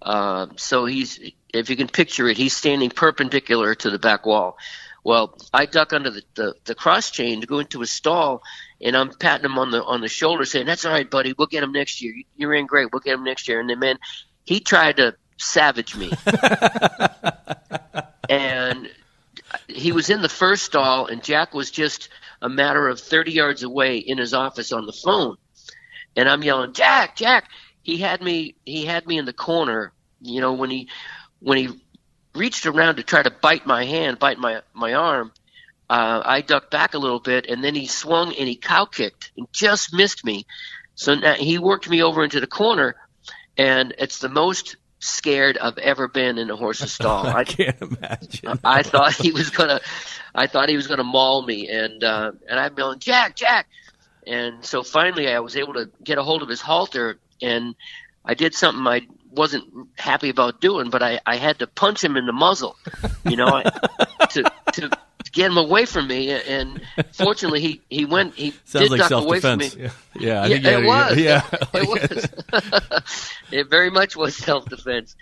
[0.00, 1.18] Uh, so he's,
[1.52, 4.58] if you can picture it, he's standing perpendicular to the back wall.
[5.02, 8.42] Well, I duck under the, the, the cross chain to go into his stall,
[8.80, 11.34] and I'm patting him on the on the shoulder, saying, "That's all right, buddy.
[11.36, 12.14] We'll get him next year.
[12.36, 12.90] You're in great.
[12.90, 13.98] We'll get him next year." And then, man,
[14.44, 16.12] he tried to savage me,
[18.28, 18.90] and
[19.68, 22.08] he was in the first stall, and Jack was just
[22.42, 25.36] a matter of 30 yards away in his office on the phone,
[26.16, 27.48] and I'm yelling, "Jack, Jack!"
[27.82, 28.54] He had me.
[28.64, 29.92] He had me in the corner.
[30.20, 30.88] You know, when he
[31.40, 31.68] when he
[32.34, 35.32] reached around to try to bite my hand, bite my my arm,
[35.88, 39.32] uh, I ducked back a little bit, and then he swung and he cow kicked
[39.36, 40.46] and just missed me.
[40.94, 42.96] So now he worked me over into the corner,
[43.58, 47.26] and it's the most scared I've ever been in a horse's stall.
[47.26, 48.58] I, can't imagine.
[48.64, 49.80] I thought he was gonna,
[50.34, 53.66] I thought he was gonna maul me, and uh, and I'm going Jack, Jack,
[54.26, 57.74] and so finally I was able to get a hold of his halter, and
[58.24, 62.16] I did something I wasn't happy about doing, but I, I had to punch him
[62.16, 62.76] in the muzzle,
[63.24, 63.62] you know, I,
[64.30, 64.90] to to
[65.34, 66.80] get him away from me, and
[67.12, 69.72] fortunately he he went he Sounds did like duck away from me.
[69.76, 71.18] Yeah, yeah, I Yeah, think you it was.
[71.18, 71.42] Yeah,
[71.74, 72.28] it was.
[73.50, 75.14] it very much was self defense.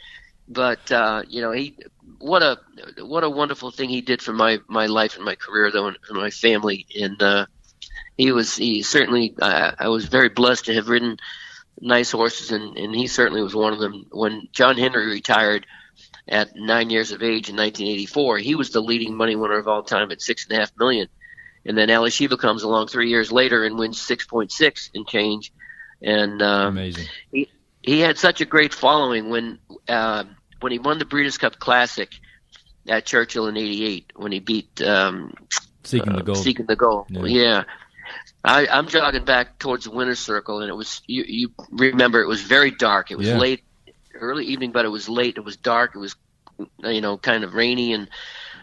[0.48, 1.78] But uh, you know, he
[2.18, 2.58] what a
[2.98, 5.96] what a wonderful thing he did for my my life and my career, though, and
[6.06, 6.86] for my family.
[7.00, 7.46] And uh,
[8.16, 11.18] he was he certainly I, I was very blessed to have ridden
[11.80, 14.06] nice horses, and and he certainly was one of them.
[14.10, 15.66] When John Henry retired
[16.28, 19.82] at nine years of age in 1984, he was the leading money winner of all
[19.82, 21.08] time at six and a half million.
[21.64, 25.52] And then Alysheba comes along three years later and wins 6.6 and change.
[26.02, 27.06] And uh, Amazing.
[27.30, 27.48] he
[27.82, 29.58] he had such a great following when
[29.88, 30.24] uh,
[30.60, 32.10] when he won the Breeders' Cup Classic
[32.88, 35.32] at Churchill in '88 when he beat um,
[35.84, 36.34] Seeking the uh.
[36.34, 37.06] Seeking the Gold.
[37.10, 37.24] Yeah.
[37.26, 37.64] Yeah.
[38.44, 42.26] I, I'm jogging back towards the winner's circle, and it was you, you remember it
[42.28, 43.10] was very dark.
[43.12, 43.38] It was Yeah.
[43.38, 43.62] late,
[44.22, 45.36] early evening, but it was late.
[45.36, 45.94] It was dark.
[45.94, 46.16] It was
[46.84, 48.08] you know, kind of rainy and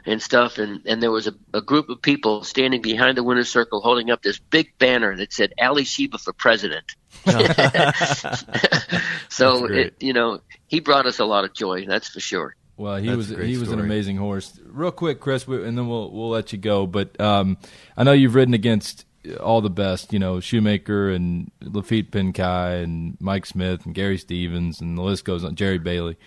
[0.06, 3.50] and stuff, and and there was a, a group of people standing behind the winner's
[3.50, 6.95] circle holding up this big banner that said Alysheba for president.
[9.30, 11.86] so it, you know, he brought us a lot of joy.
[11.86, 12.56] That's for sure.
[12.78, 14.58] Well, he That's was a great he was an amazing horse.
[14.65, 16.88] Real quick, Chris, we, and then we'll we'll let you go.
[16.88, 17.58] But um,
[17.98, 19.06] I know you've ridden against
[19.39, 20.13] all the best.
[20.13, 25.25] You know, Shoemaker and Laffit Pincay and Mike Smith and Gary Stevens and the list
[25.25, 25.55] goes on.
[25.55, 26.17] Jerry Bailey,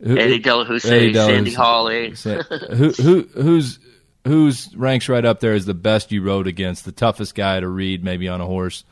[0.00, 1.52] Who- Eddie Delahoussaye, Eddie Sandy.
[1.54, 2.10] Hawley.
[2.24, 3.78] Who who who's
[4.24, 7.68] who's ranks right up there as the best you rode against, the toughest guy to
[7.68, 8.84] read maybe on a horse.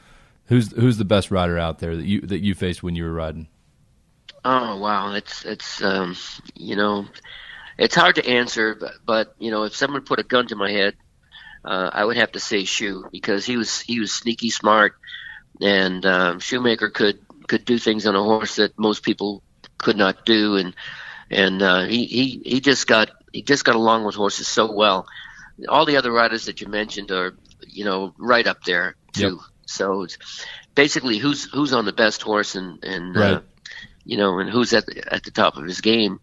[0.47, 3.13] Who's who's the best rider out there that you that you faced when you were
[3.13, 3.49] riding?
[4.45, 6.17] Oh wow, it's it's um,
[6.55, 7.07] you know,
[7.79, 10.71] it's hard to answer, but, but you know, if someone put a gun to my
[10.71, 10.95] head,
[11.65, 14.97] uh, I would have to say Shoe because he was he was sneaky smart,
[15.61, 19.43] and um, Shoemaker could could do things on a horse that most people
[19.79, 20.75] could not do, and
[21.31, 25.07] and uh, he he he just got he just got along with horses so well.
[25.69, 27.35] All the other riders that you mentioned are
[27.67, 29.41] you know right up there too.
[29.67, 30.19] So it's
[30.75, 33.41] basically who's who's on the best horse and and uh,
[34.05, 36.21] you know, and who's at the, at the top of his game.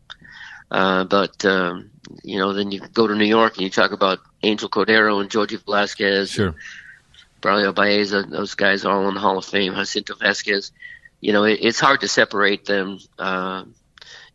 [0.72, 1.92] Uh, but um,
[2.24, 5.30] you know, then you go to New York and you talk about Angel Cordero and
[5.30, 6.56] Georgie Velasquez, Sure.
[7.42, 9.74] Braulio Baeza, those guys are all in the Hall of Fame.
[9.74, 10.72] Jacinto Vasquez,
[11.22, 13.00] you know, it, it's hard to separate them.
[13.18, 13.64] Uh,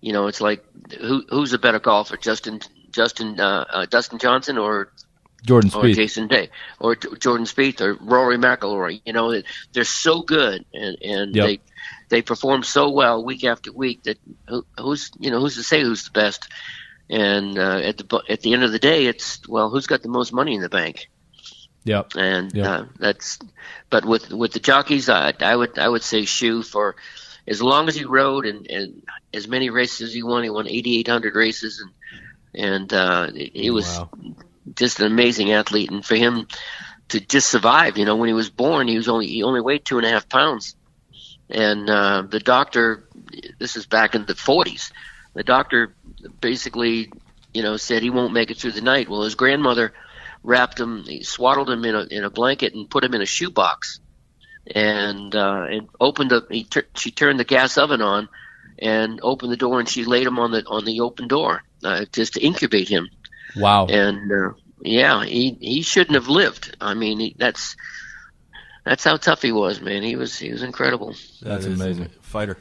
[0.00, 0.64] you know, it's like
[1.00, 2.60] who who's a better golfer, Justin
[2.92, 4.90] Justin uh, uh, Dustin Johnson or
[5.42, 5.92] Jordan Spieth.
[5.92, 6.48] or Jason Day
[6.80, 9.00] or J- Jordan Spieth or Rory McIlroy.
[9.04, 11.46] You know, they're so good and and Yep.
[11.46, 11.60] they
[12.08, 15.82] they perform so well week after week that who, who's you know who's to say
[15.82, 16.48] who's the best.
[17.10, 20.08] And uh, at the at the end of the day, it's well, who's got the
[20.08, 21.06] most money in the bank?
[21.84, 22.12] Yep.
[22.16, 22.64] And Yep.
[22.64, 23.38] uh, that's
[23.90, 26.96] but with with the jockeys, I, I would I would say shoe for
[27.46, 29.02] as long as he rode and, and
[29.34, 30.44] as many races as he won.
[30.44, 31.92] He won 8,800 races and
[32.54, 34.10] and uh, he was Wow.
[34.76, 35.90] just an amazing athlete.
[35.90, 36.46] And for him
[37.10, 39.84] to just survive, you know, when he was born, he was only he only weighed
[39.84, 40.76] two and a half pounds,
[41.50, 43.04] and uh, the doctor,
[43.58, 44.90] this is back in the 40s,
[45.34, 45.94] the doctor
[46.40, 47.10] basically,
[47.52, 49.08] you know, said he won't make it through the night.
[49.08, 49.92] Well, his grandmother
[50.42, 53.26] wrapped him, he swaddled him in a in a blanket and put him in a
[53.26, 54.00] shoebox,
[54.66, 56.50] and uh, and opened up.
[56.50, 58.28] He tur- she turned the gas oven on,
[58.78, 62.04] and opened the door, and she laid him on the on the open door uh,
[62.12, 63.08] just to incubate him
[63.56, 63.86] Wow.
[63.86, 66.76] and uh, yeah, he he shouldn't have lived.
[66.80, 67.76] I mean, he, that's
[68.84, 70.02] that's how tough he was, man.
[70.02, 71.08] He was he was incredible.
[71.42, 72.10] That's That is amazing.
[72.20, 72.58] Fighter.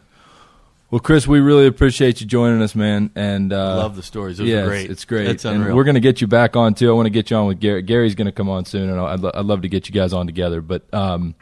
[0.94, 3.10] Well, Chris, we really appreciate you joining us, man.
[3.16, 4.38] And uh, Love the stories.
[4.38, 4.92] Those yeah, are it's- great.
[4.92, 5.44] It's, great.
[5.44, 5.76] And unreal.
[5.76, 6.88] we're going to get you back on too.
[6.88, 7.82] I want to get you on with Gary.
[7.82, 10.14] Gary's going to come on soon, and I'd, lo- I'd love to get you guys
[10.14, 10.62] on together.
[10.62, 11.34] But um,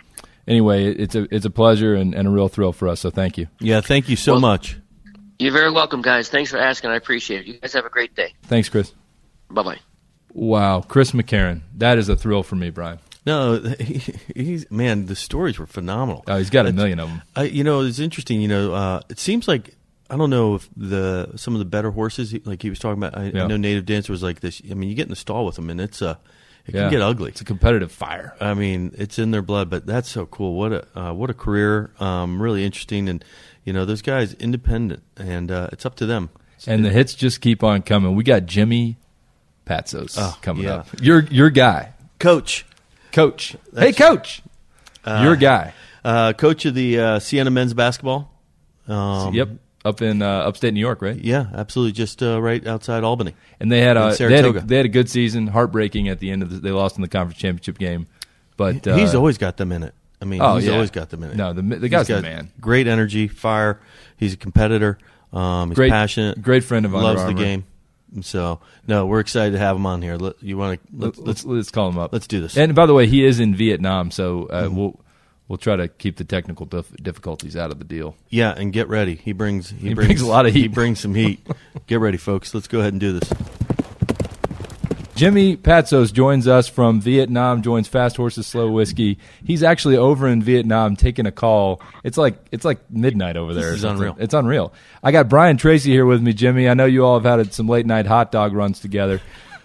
[0.47, 3.01] anyway, it's a it's a pleasure and, and a real thrill for us.
[3.01, 3.47] So thank you.
[3.59, 4.77] yeah, thank you so Well- much.
[5.37, 6.29] You're very welcome, guys.
[6.29, 6.91] Thanks for asking.
[6.91, 7.47] I appreciate it.
[7.47, 8.33] You guys have a great day.
[8.43, 8.93] Thanks, Chris.
[9.49, 9.79] Bye bye.
[10.31, 11.63] Wow, Chris McCarron.
[11.75, 12.99] That is a thrill for me, Brian.
[13.25, 14.01] No, he,
[14.35, 15.05] he's man.
[15.05, 16.23] The stories were phenomenal.
[16.27, 17.21] Oh, he's got a It's- million of them.
[17.35, 18.41] I, you know, it's interesting.
[18.41, 19.75] You know, uh, it seems like
[20.09, 23.17] I don't know if the some of the better horses, like he was talking about.
[23.17, 23.43] I, Yeah.
[23.43, 24.61] I know Native Dancer was like this.
[24.69, 26.15] I mean, you get in the stall with them, and it's uh,
[26.65, 26.81] it Yeah.
[26.83, 27.29] can get ugly.
[27.29, 28.35] It's a competitive fire.
[28.41, 30.55] I mean, it's in their blood, but that's so cool.
[30.55, 31.91] What a uh, what a career.
[31.99, 33.23] Um, really interesting, and
[33.63, 36.29] you know, those guys independent, and uh, it's up to them.
[36.67, 38.15] And the hits just keep on coming.
[38.15, 38.97] We got Jimmy
[39.65, 40.75] Patsos Oh, coming yeah.
[40.77, 40.87] up.
[41.01, 42.65] Your your guy, coach,
[43.11, 43.55] coach.
[43.77, 44.41] hey, coach.
[45.05, 45.73] your guy.
[46.03, 48.31] uh, coach of the uh, Siena men's basketball.
[48.87, 49.49] Um, yep,
[49.85, 51.15] up in uh, upstate New York, right?
[51.15, 51.93] Yeah, absolutely.
[51.93, 53.35] Just uh, right outside Albany.
[53.59, 55.47] And they had a they had a, they had a good season.
[55.47, 58.07] Heartbreaking at the end of the, they lost in the conference championship game,
[58.57, 59.93] but uh, he's always got them in it.
[60.21, 60.73] I mean, Oh, he's yeah.
[60.73, 61.35] always got them in it.
[61.37, 62.51] No, the- the guy's the got man.
[62.59, 63.79] Great energy, fire.
[64.17, 64.99] He's a competitor.
[65.33, 66.41] Um, he's Great- passionate.
[66.41, 67.65] great friend of Under loves the game.
[68.21, 70.17] So no, we're excited to have him on here.
[70.17, 72.11] Let, you want to let's, let's let's call him up.
[72.11, 72.57] let's do this.
[72.57, 74.99] And by the way, he is in Vietnam, so uh, we'll
[75.47, 78.15] we'll try to keep the technical dif- difficulties out of the deal.
[78.29, 79.15] yeah, and get ready.
[79.15, 80.61] He brings he, He brings a lot of heat.
[80.61, 81.45] He brings some heat.
[81.87, 82.53] get ready, folks.
[82.53, 83.31] Let's go ahead and do this.
[85.21, 87.61] Jimmy Patsos joins us from Vietnam.
[87.61, 89.19] Joins Fast Horses Slow Whiskey.
[89.43, 91.79] He's actually over in Vietnam taking a call.
[92.03, 93.77] It's like it's like midnight over there.
[93.77, 94.07] something.
[94.07, 94.15] unreal.
[94.17, 94.73] It's unreal.
[95.03, 96.67] I got Brian Tracy here with me, Jimmy.
[96.67, 99.21] I know you all have had some late night hot dog runs together.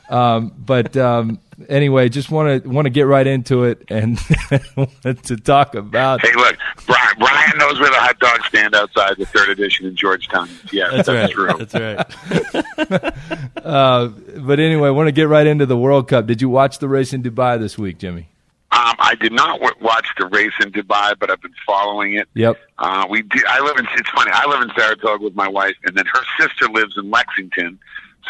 [0.08, 4.18] Um, but um, anyway, just want to want to get right into it and
[5.24, 9.26] to talk about Hey, look, Brian, Brian knows where the hot dog stand outside the
[9.26, 10.48] third edition in Georgetown.
[10.72, 11.50] Yeah, that's, true.
[11.58, 13.14] That's right.
[13.66, 16.26] Uh, but anyway, want to get right into the World Cup.
[16.26, 18.28] Did you watch the race in Dubai this week, Jimmy?
[18.70, 22.28] Um, I did not w- watch the race in Dubai, but I've been following it.
[22.34, 22.58] Yep.
[22.78, 23.88] Uh, we do, I live in.
[23.94, 24.30] It's funny.
[24.32, 27.78] I live in Saratoga with my wife, and then her sister lives in Lexington.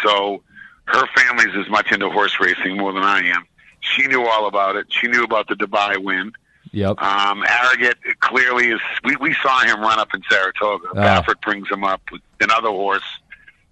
[0.02, 0.42] So
[0.86, 3.44] her family's as much into horse racing more than I am.
[3.80, 4.86] She knew all about it.
[4.88, 6.32] She knew about the Dubai win.
[6.72, 7.00] Yep.
[7.00, 8.80] Um, Arrogate clearly is.
[9.04, 10.88] We, we saw him run up in Saratoga.
[10.96, 11.22] Ah.
[11.22, 13.04] Baffert brings him up with another horse,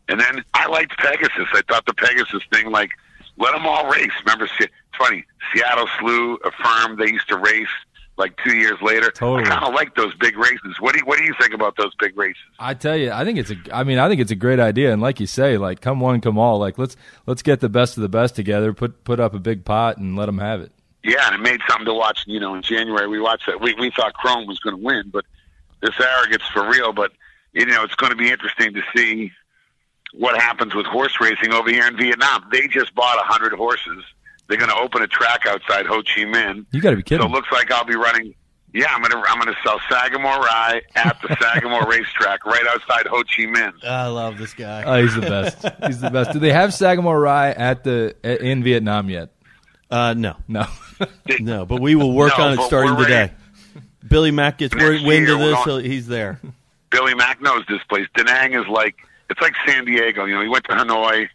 [0.08, 1.48] and then I liked Pegasus.
[1.52, 2.90] I thought the Pegasus thing, like,
[3.36, 4.12] let them all race.
[4.24, 5.24] Remember, it's funny.
[5.52, 7.68] Seattle Slew Affirmed they used to race
[8.16, 9.10] like two years later.
[9.10, 9.42] Totally.
[9.42, 10.76] I kind of like those big races.
[10.80, 12.42] What do you, What do you think about those big races?
[12.58, 13.56] I tell you, I think it's a.
[13.72, 16.20] I mean, I think it's a great idea, and like you say, like come one,
[16.20, 16.58] come all.
[16.58, 16.96] Like let's
[17.26, 18.72] let's get the best of the best together.
[18.72, 20.72] Put put up a big pot and let them have it.
[21.02, 22.24] Yeah, and it made something to watch.
[22.26, 23.60] You know, in January we watched that.
[23.60, 25.24] We we thought Chrome was going to win, but
[25.82, 26.92] this Arrogate's for real.
[26.92, 27.12] But
[27.52, 29.32] you know, it's going to be interesting to see
[30.12, 32.46] what happens with horse racing over here in Vietnam.
[32.52, 34.04] They just bought a hundred horses.
[34.48, 36.66] They're going to open a track outside Ho Chi Minh.
[36.72, 37.22] You got to be kidding!
[37.26, 38.34] So it looks like I'll be running.
[38.76, 43.22] Yeah, I'm gonna I'm gonna sell Sagamore Rye at the Sagamore racetrack right outside Ho
[43.22, 43.72] Chi Minh.
[43.84, 44.82] I love this guy.
[44.84, 45.64] oh, he's the best.
[45.86, 46.32] He's the best.
[46.32, 49.30] Do they have Sagamore Rye at the in Vietnam yet?
[49.92, 50.66] Uh, no, No.
[51.40, 53.30] no, but we will work No, on it starting today.
[54.08, 56.40] Billy Mack gets Next wind year, of this, going- so he's there.
[56.90, 58.06] Billy Mack knows this place.
[58.16, 58.96] Da Nang is like
[59.30, 60.24] it's like San Diego.
[60.24, 61.28] You know, he went to Hanoi.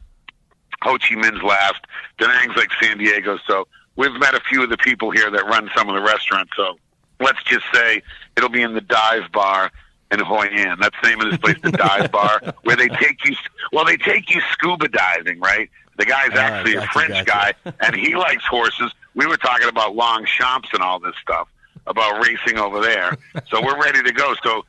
[0.83, 1.81] Ho Chi Minh's last.
[2.17, 3.37] Da Nang's like San Diego.
[3.47, 6.51] So we've met a few of the people here that run some of the restaurants.
[6.55, 6.77] So
[7.19, 8.01] let's just say
[8.37, 9.71] it'll be in the dive bar
[10.11, 10.77] in Hoi An.
[10.79, 13.35] That's the name of this place, the dive bar, where they take you.
[13.71, 15.69] Well, they take you scuba diving, right?
[15.97, 17.53] The guy's Ah, actually a gotcha, French gotcha.
[17.65, 18.91] guy, and he likes horses.
[19.15, 21.47] We were talking about Longchamps and all this stuff
[21.87, 23.17] about racing over there.
[23.49, 24.33] So we're ready to go.
[24.43, 24.63] So,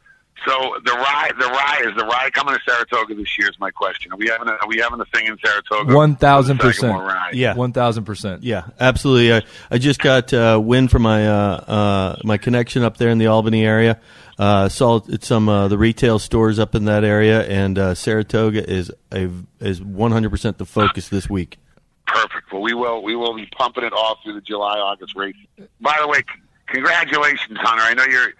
[0.46, 3.48] so the rye, the rye is the rye coming to Saratoga this year?
[3.48, 4.12] Is my question.
[4.12, 5.94] Are we having a, are we having a thing in Saratoga?
[5.94, 7.00] One thousand percent.
[7.33, 7.55] Yeah.
[7.55, 8.42] One thousand percent.
[8.42, 9.33] Yeah, absolutely.
[9.35, 13.18] I, I just got uh, wind from my uh, uh, my connection up there in
[13.18, 14.00] the Albany area.
[14.38, 18.68] Uh, saw at some uh, the retail stores up in that area, and uh, Saratoga
[18.68, 19.29] is a
[19.61, 21.59] is one hundred percent the focus this week.
[22.07, 22.50] Perfect.
[22.50, 25.37] Well, we will we will be pumping it all through the July August race.
[25.81, 27.83] By the way, c- congratulations, Hunter.
[27.85, 28.33] I know you're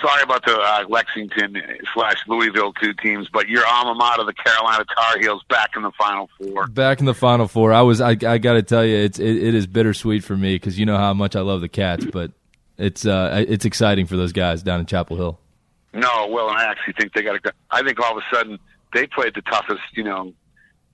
[0.00, 1.56] sorry about the uh, Lexington
[1.94, 5.92] slash Louisville two teams, but your alma mater, the Carolina Tar Heels, back in the
[5.98, 6.66] Final Four.
[6.68, 8.00] Back in the final four, I was.
[8.00, 10.86] I, I got to tell you, it's it, it is bittersweet for me because you
[10.86, 12.32] know how much I love the Cats, but
[12.78, 15.40] it's uh it's exciting for those guys down in Chapel Hill.
[15.92, 17.52] No, well, and I actually think they got to.
[17.70, 18.58] I think all of a sudden
[18.92, 19.80] they played the toughest.
[19.94, 20.32] You know,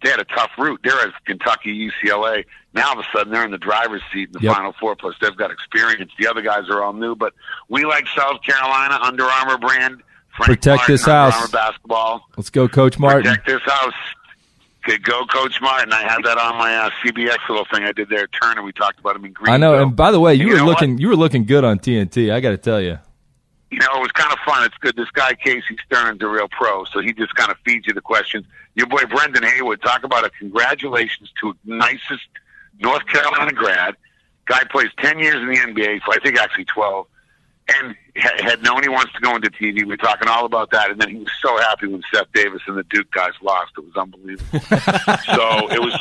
[0.03, 0.81] they had a tough route.
[0.83, 2.45] They're at Kentucky, UCLA.
[2.75, 4.55] Now all of a sudden they're in the driver's seat in the Yep.
[4.57, 4.97] Final Four.
[4.97, 6.11] Plus they've got experience.
[6.19, 7.35] The other guys are all new, but
[7.69, 10.03] we like South Carolina Under Armour brand.
[10.37, 11.35] Frank Protect Martin, this Under house.
[11.35, 12.27] Armour basketball.
[12.37, 13.23] Let's go, Coach Martin.
[13.23, 13.95] Protect this house.
[14.85, 15.93] Could go, Coach Martin.
[15.93, 18.63] I had that on my uh, CBX little thing I did there at Turner.
[18.63, 19.55] We talked about him in Greenville.
[19.55, 19.81] I know.
[19.81, 20.81] And by the way, you, were know what?
[20.81, 22.33] looking you were looking good on TNT.
[22.33, 22.99] I got to tell you.
[23.73, 24.65] You know, it was kind of fun.
[24.65, 24.97] It's good.
[24.97, 28.03] This guy Casey Stern's a real pro, so he just kind of feeds you the
[28.03, 28.45] questions.
[28.75, 32.29] Your boy Brendan Haywood, talk about a congratulations to nicest
[32.81, 33.97] North Carolina grad.
[34.45, 37.07] Guy plays ten years in the NBA, so I think actually twelve,
[37.69, 39.87] and ha- had known he wants to go into TV.
[39.87, 42.61] We are talking all about that, and then he was so happy when Seth Davis
[42.67, 43.73] and the Duke guys lost.
[43.79, 44.61] It was unbelievable.
[45.35, 45.97] so it was.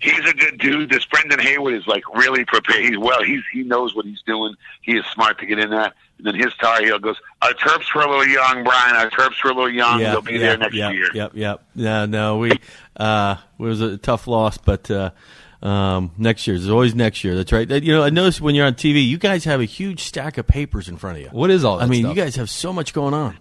[0.00, 0.90] He's a good dude.
[0.90, 2.82] This Brendan Haywood is like really prepared.
[2.84, 3.22] He's well.
[3.22, 4.54] He's he knows what he's doing.
[4.80, 5.94] He is smart to get in that.
[6.22, 8.94] And then his Tar Heel goes, "Our Terps were a little young, Brian.
[8.94, 9.98] Our Terps were a little young.
[9.98, 11.64] They'll be there next yep, year." Yep, yep.
[11.74, 12.52] No, no, we
[12.96, 15.10] uh, it was a tough loss, but uh,
[15.62, 16.56] um, next year.
[16.56, 17.34] There's always next year.
[17.34, 17.68] That's right.
[17.68, 20.46] You know, I noticed when you're on TV, you guys have a huge stack of
[20.46, 21.30] papers in front of you.
[21.30, 22.16] What is all that I mean, stuff?
[22.16, 23.38] you guys have so much going on.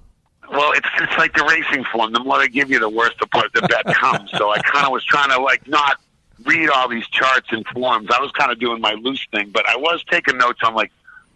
[0.52, 2.14] Well, it's it's like the racing form.
[2.14, 4.32] The more they give you, the worse the part the bet comes.
[4.32, 6.00] So I kind of was trying to like not
[6.46, 8.10] read all these charts and forms.
[8.12, 10.92] I was kind of doing my loose thing, but I was taking notes on like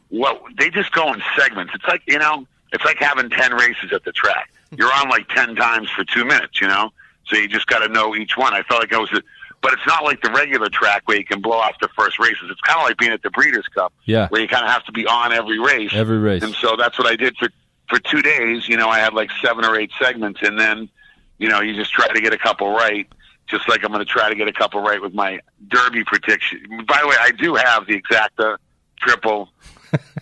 [0.10, 1.74] what they just go in segments.
[1.76, 4.52] It's like you know, it's like having ten races at the track.
[4.76, 6.92] You're on like ten times for two minutes, you know.
[7.28, 8.54] So you just got to know each one.
[8.54, 9.10] I felt like I was,
[9.62, 12.44] but it's not like the regular track where you can blow off the first races.
[12.52, 14.28] It's kind of like being at the Breeders' Cup, Yeah.
[14.28, 15.90] where you kind of have to be on every race.
[15.94, 16.44] Every race.
[16.44, 17.50] And so that's what I did for
[17.90, 18.68] for two days.
[18.70, 20.88] You know, I had like seven or eight segments, and then
[21.40, 23.08] you know you just try to get a couple right.
[23.48, 26.62] Just like I'm going to try to get a couple right with my Derby prediction.
[26.88, 28.58] By the way, I do have the exacta uh,
[29.00, 29.50] triple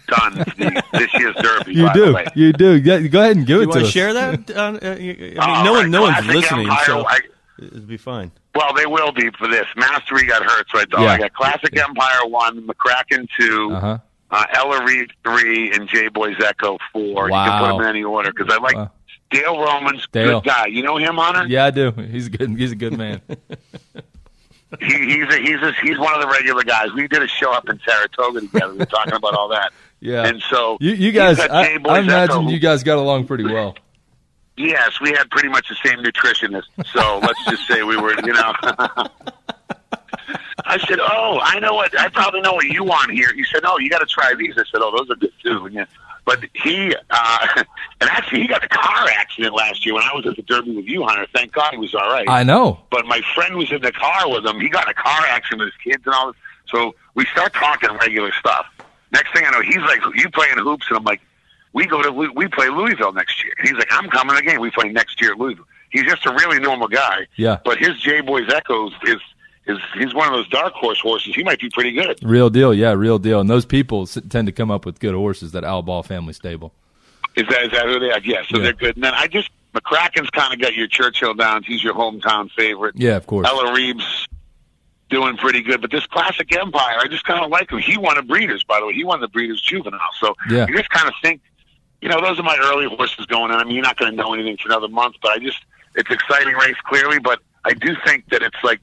[0.08, 1.74] done the, this year's Derby.
[1.74, 2.14] You by the do.
[2.14, 2.26] way.
[2.36, 2.80] You do.
[2.80, 3.92] Go, go ahead and give You it to to us.
[3.92, 4.52] share that?
[4.52, 7.20] Uh, uh, I mean, All no one, right, no one's listening, Empire, so I-
[7.60, 8.32] it'll be fine.
[8.56, 9.66] well, they will be for this.
[9.76, 11.12] Mastery got hurt, so I thought Yeah.
[11.12, 13.98] I got Classic Empire one, McCraken two, Uh-huh.
[14.32, 17.30] uh, El Areeb three, and J Boys Echo four.
[17.30, 17.46] Wow.
[17.46, 18.92] You can put them in any order because I like Wow.
[19.32, 20.42] Dale Romans, Dale.
[20.42, 20.68] good guy.
[20.68, 21.46] You know him, Honor?
[21.48, 21.92] Yeah, I do.
[21.92, 22.52] He's a good.
[22.52, 23.20] He's a good man.
[24.80, 26.88] he, he's a, he's a, he's one of the regular guys.
[26.96, 28.74] We did a show up in Saratoga together.
[28.74, 29.72] We were talking about all that.
[30.04, 30.28] Yeah.
[30.28, 33.76] And so You, you guys, I, I imagine you guys got along pretty well.
[34.58, 36.66] Yes, we had pretty much the same nutritionist.
[36.94, 38.54] So let's just say we were, you know.
[40.66, 41.98] I said, "Oh, I know what.
[42.00, 44.54] I probably know what you want here." He said, "Oh, you got to try these."
[44.54, 45.86] I said, "Oh, those are good too." Yeah,
[46.26, 47.48] but he, uh,
[48.02, 50.76] and actually, he got a car accident last year when I was at the Derby
[50.76, 51.28] with you, Hunter.
[51.34, 52.30] Thank God he was all right.
[52.30, 52.80] I know.
[52.92, 54.60] but my friend was in the car with him.
[54.60, 56.36] He got a car accident with his kids and all this.
[56.70, 58.68] So we start talking regular stuff.
[59.14, 61.22] Next thing I know, he's like, "You playing hoops?" And I'm like,
[61.74, 64.60] "We go to we play Louisville next year." And he's like, "I'm coming again.
[64.60, 67.28] We play next year at Louisville." He's just a really normal guy.
[67.36, 67.60] Yeah.
[67.64, 69.18] But his J Boys Echoes is
[69.66, 71.34] is he's one of those dark horse horses.
[71.36, 72.20] He might be pretty good.
[72.24, 72.74] Real deal.
[72.74, 73.40] Yeah, real deal.
[73.40, 76.74] And those people s- tend to come up with good horses, that Albaugh family stable.
[77.36, 78.20] Is that is that who they are?
[78.24, 78.42] Yeah.
[78.50, 78.64] So Yeah.
[78.64, 78.96] they're good.
[78.96, 81.66] And then I just McCraken's kind of got your Churchill downs.
[81.66, 82.96] He's your hometown favorite.
[82.98, 83.48] Yeah, of course.
[83.48, 84.28] El Areeb's
[85.14, 87.78] doing pretty good, but this classic Empire, I just kind of like him.
[87.80, 88.94] He won a Breeders, by the way.
[88.94, 90.00] He won the Breeders Juvenile.
[90.20, 90.66] So Yeah.
[90.68, 91.42] you just kind of think,
[92.02, 93.58] you know, those are my early horses going in.
[93.58, 95.60] I mean, you're not going to know anything for another month, but I just,
[95.96, 98.82] it's exciting race clearly, but I do think that it's like,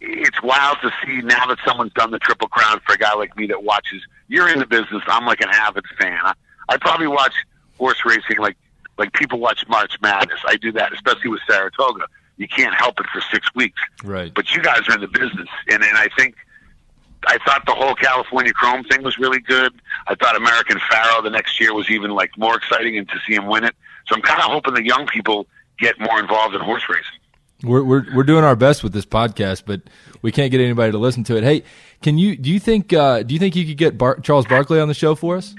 [0.00, 3.34] it's wild to see now that someone's done the Triple Crown for a guy like
[3.36, 4.02] me that watches.
[4.28, 5.02] You're in the business.
[5.06, 6.18] I'm like an avid fan.
[6.22, 6.34] I,
[6.68, 7.32] I probably watch
[7.78, 8.56] horse racing like
[8.98, 10.38] like people watch March Madness.
[10.46, 12.06] I do that, especially with Saratoga.
[12.36, 13.80] You can't help it for six weeks.
[14.02, 14.32] Right.
[14.34, 16.34] But you guys are in the business, and and I think
[17.26, 19.72] I thought the whole California Chrome thing was really good.
[20.08, 23.34] I thought American Pharoah the next year was even like more exciting, and to see
[23.34, 23.74] him win it.
[24.06, 25.46] So I'm kind of hoping the young people
[25.78, 27.04] get more involved in horse racing.
[27.62, 29.80] We're, we're we're doing our best with this podcast, but
[30.20, 31.44] we can't get anybody to listen to it.
[31.44, 31.62] Hey,
[32.02, 34.80] can you do you think uh, do you think you could get Bar- Charles Barkley
[34.80, 35.54] on the show for us?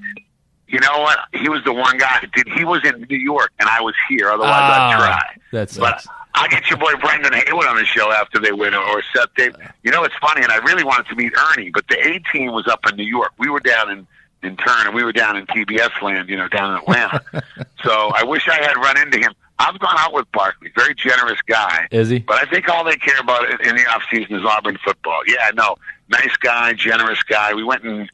[0.67, 1.17] You know what?
[1.34, 2.47] He was the one guy did.
[2.57, 4.30] He was in New York, and I was here.
[4.30, 5.36] Otherwise, Ah, I'd try.
[5.51, 6.05] That's But.
[6.36, 9.55] I'll get your boy Brendan Haywood on the show after they win, or Seth Dave.
[9.83, 12.51] You know, it's funny, and I really wanted to meet Ernie, but the A team
[12.51, 13.31] was up in New York.
[13.38, 14.07] We were down in
[14.43, 17.23] in Turn, and we were down in TBS land, you know, down in Atlanta.
[17.83, 19.33] so I wish I had run into him.
[19.57, 21.88] I've gone out with Barkley, very generous guy.
[21.89, 22.19] Is he?
[22.19, 25.21] But I think all they care about in in the off season is Auburn football.
[25.25, 25.77] Yeah, no,
[26.09, 27.53] nice guy, generous guy.
[27.53, 28.11] We went and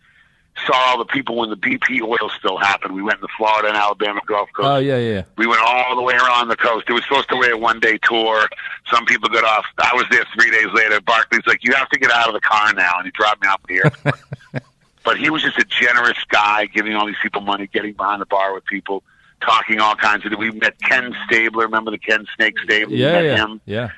[0.66, 2.93] saw all the people when the BP oil still happened.
[2.95, 4.68] We went in the Florida and Alabama Gulf Coast.
[4.68, 5.24] Oh yeah, yeah.
[5.38, 6.86] We went all the way around the coast.
[6.89, 8.47] It was supposed to be a one day tour.
[8.91, 9.66] Some people got off.
[9.80, 10.99] I was there three days later.
[11.01, 13.47] Barkley's like, you have to get out of the car now, and he dropped me
[13.47, 14.20] off the airport.
[15.03, 18.26] but he was just a generous guy, giving all these people money, getting behind the
[18.26, 19.03] bar with people,
[19.41, 20.34] talking all kinds of.
[20.38, 21.66] We met Ken Stabler.
[21.66, 22.91] Remember the Ken Snake Stabler?
[22.93, 23.62] We Yeah, yeah, him.
[23.66, 23.89] yeah.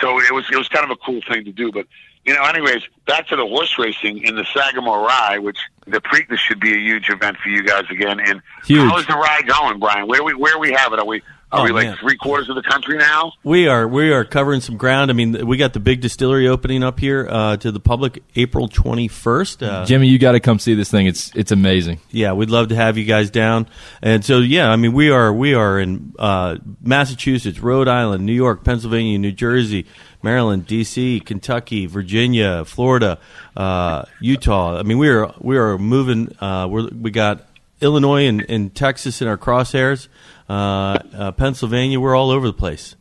[0.00, 1.70] So it was it was kind of a cool thing to do.
[1.70, 1.86] But
[2.24, 6.38] you know, anyways, back to the horse racing in the Sagamore Rye, which the Preakness
[6.38, 8.18] should be a huge event for you guys again.
[8.20, 8.88] And Huge.
[8.90, 10.06] how is the rye going, Brian?
[10.06, 10.98] Where we where we have it?
[10.98, 11.18] Are we
[11.52, 11.96] are Oh, we like man.
[11.98, 13.32] three quarters of the country now?
[13.44, 15.10] We are we are covering some ground.
[15.10, 18.66] I mean, we got the big distillery opening up here uh, to the public April
[18.66, 19.62] twenty first.
[19.62, 21.06] Uh, Jimmy, you got to come see this thing.
[21.06, 22.00] It's it's amazing.
[22.10, 23.68] yeah, we'd love to have you guys down.
[24.02, 28.32] And so, yeah, I mean, we are we are in uh, Massachusetts, Rhode Island, New
[28.32, 29.86] York, Pennsylvania, New Jersey,
[30.24, 33.18] Maryland, D.C., Kentucky, Virginia, Florida,
[33.56, 34.78] uh, Utah.
[34.78, 36.34] I mean, we are we are moving.
[36.40, 37.46] Uh, we're, we got
[37.80, 40.08] Illinois and, and Texas in our crosshairs.
[40.48, 42.96] Uh, uh, Pennsylvania, we're all over the place.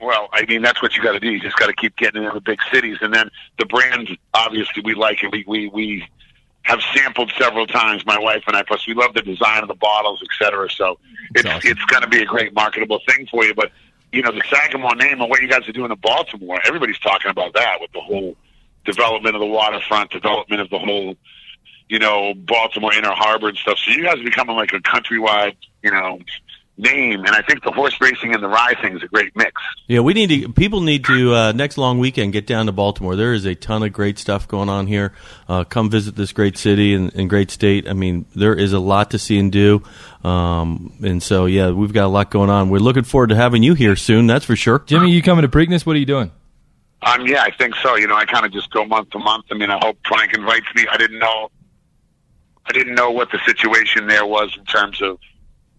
[0.00, 1.28] Well, I mean that's what you got to do.
[1.28, 4.82] You just got to keep getting into the big cities, and then the brand obviously
[4.84, 5.32] we like it.
[5.32, 6.08] We we we
[6.62, 8.62] have sampled several times, my wife and I.
[8.62, 10.70] Plus, we love the design of the bottles, et cetera.
[10.70, 10.98] So
[11.34, 11.70] it's awesome.
[11.70, 13.54] it's going to be a great marketable thing for you.
[13.54, 13.72] But
[14.12, 17.30] you know, the Sagamore name and what you guys are doing in Baltimore, everybody's talking
[17.30, 18.36] about that with the whole
[18.84, 21.16] development of the waterfront, development of the whole
[21.88, 23.78] you know Baltimore Inner Harbor and stuff.
[23.78, 26.20] So you guys are becoming like a countrywide, you know.
[26.80, 29.60] Name and I think the horse racing and the rye thing is a great mix.
[29.88, 30.52] Yeah, we need to.
[30.52, 33.16] People need to uh, next long weekend get down to Baltimore.
[33.16, 35.12] There is a ton of great stuff going on here.
[35.48, 37.88] Uh, come visit this great city and, and great state.
[37.88, 39.82] I mean, there is a lot to see and do.
[40.22, 42.70] Um, and so, yeah, we've got a lot going on.
[42.70, 44.28] We're looking forward to having you here soon.
[44.28, 44.78] That's for sure.
[44.86, 45.84] Jimmy, you coming to Preakness?
[45.84, 46.30] What are you doing?
[47.02, 47.96] Um, yeah, I think so.
[47.96, 49.46] You know, I kind of just go month to month.
[49.50, 50.86] I mean, I hope Frank invites me.
[50.90, 51.50] I didn't know,
[52.66, 55.18] I didn't know what the situation there was in terms of,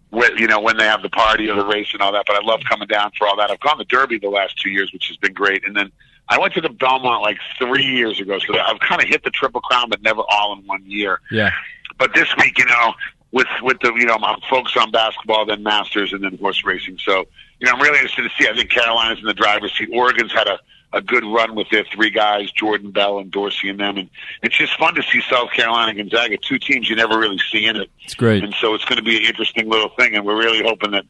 [0.09, 2.25] when, you know, when they have the party or the race and all that.
[2.27, 3.51] But I love coming down for all that.
[3.51, 5.65] I've gone to Derby the last two years, which has been great.
[5.65, 5.91] And then
[6.29, 9.31] I went to the Belmont like three years ago, so I've kind of hit the
[9.31, 11.21] Triple Crown, but never all in one year.
[11.31, 11.51] Yeah.
[11.97, 12.93] But this week, you know,
[13.31, 16.97] with with the you know, I'm focused on basketball, then Masters, and then horse racing.
[17.03, 17.25] So,
[17.59, 18.49] you know, I'm really interested to see.
[18.49, 19.89] I think Carolina's in the driver's seat.
[19.91, 20.59] Oregon's had a
[20.91, 24.09] a good run with their three guys, Jordan Bell and Dorsey and them, and
[24.41, 27.75] it's just fun to see South Carolina Gonzaga, two teams you never really see in
[27.75, 27.89] it.
[28.03, 28.43] It's great.
[28.43, 31.05] And so it's going to be an interesting little thing, and we're really hoping that,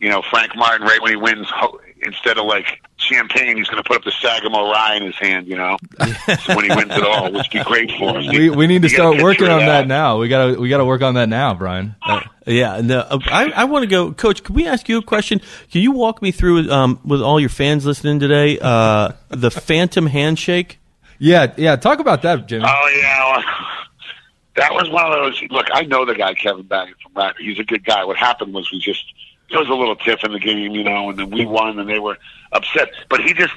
[0.00, 3.82] you know, Frank Martin, right when he wins, ho- instead of like champagne, he's going
[3.82, 7.02] to put up the Sagamore Rye in his hand, you know, when he wins it
[7.02, 8.26] all, which would be great for him.
[8.28, 10.18] We, we need to You start working on that now.
[10.18, 11.94] We gotta we gotta work on that now, Brian.
[12.02, 14.42] Uh, yeah, and uh, I, I want to go, Coach.
[14.42, 15.40] Can we ask you a question?
[15.70, 20.06] Can you walk me through um, with all your fans listening today uh, the Phantom
[20.06, 20.78] Handshake?
[21.18, 21.76] Yeah, yeah.
[21.76, 22.64] Talk about that, Jimmy.
[22.66, 23.44] Oh yeah, well,
[24.56, 25.42] that was one of those.
[25.50, 27.36] Look, I know the guy Kevin Baggett from Rack.
[27.38, 28.04] He's a good guy.
[28.04, 29.13] What happened was we just
[29.54, 31.88] there was a little tiff in the game, you know, and then we won, and
[31.88, 32.18] they were
[32.52, 32.90] upset.
[33.08, 33.54] But he just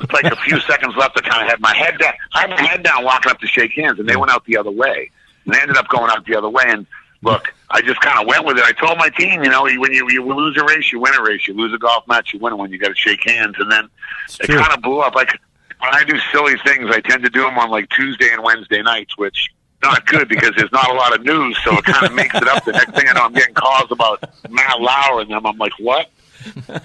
[0.00, 2.12] with like a few seconds left, I kind of had my head down.
[2.34, 4.56] I had my head down, walking up to shake hands, and they went out the
[4.56, 5.10] other way,
[5.44, 6.64] and they ended up going out the other way.
[6.66, 6.86] And
[7.22, 8.64] look, I just kind of went with it.
[8.64, 11.22] I told my team, you know, when you you lose a race, you win a
[11.22, 11.48] race.
[11.48, 12.70] You lose a golf match, you win one.
[12.70, 13.88] You got to shake hands, and then
[14.40, 15.14] it kind of blew up.
[15.16, 15.32] Like
[15.80, 18.82] when I do silly things, I tend to do them on like Tuesday and Wednesday
[18.82, 19.50] nights, which
[19.84, 22.48] not good because there's not a lot of news, so it kind of makes it
[22.48, 22.64] up.
[22.64, 25.46] The next thing I know, I'm getting calls about Matt Lauer and them.
[25.46, 26.10] I'm like, what?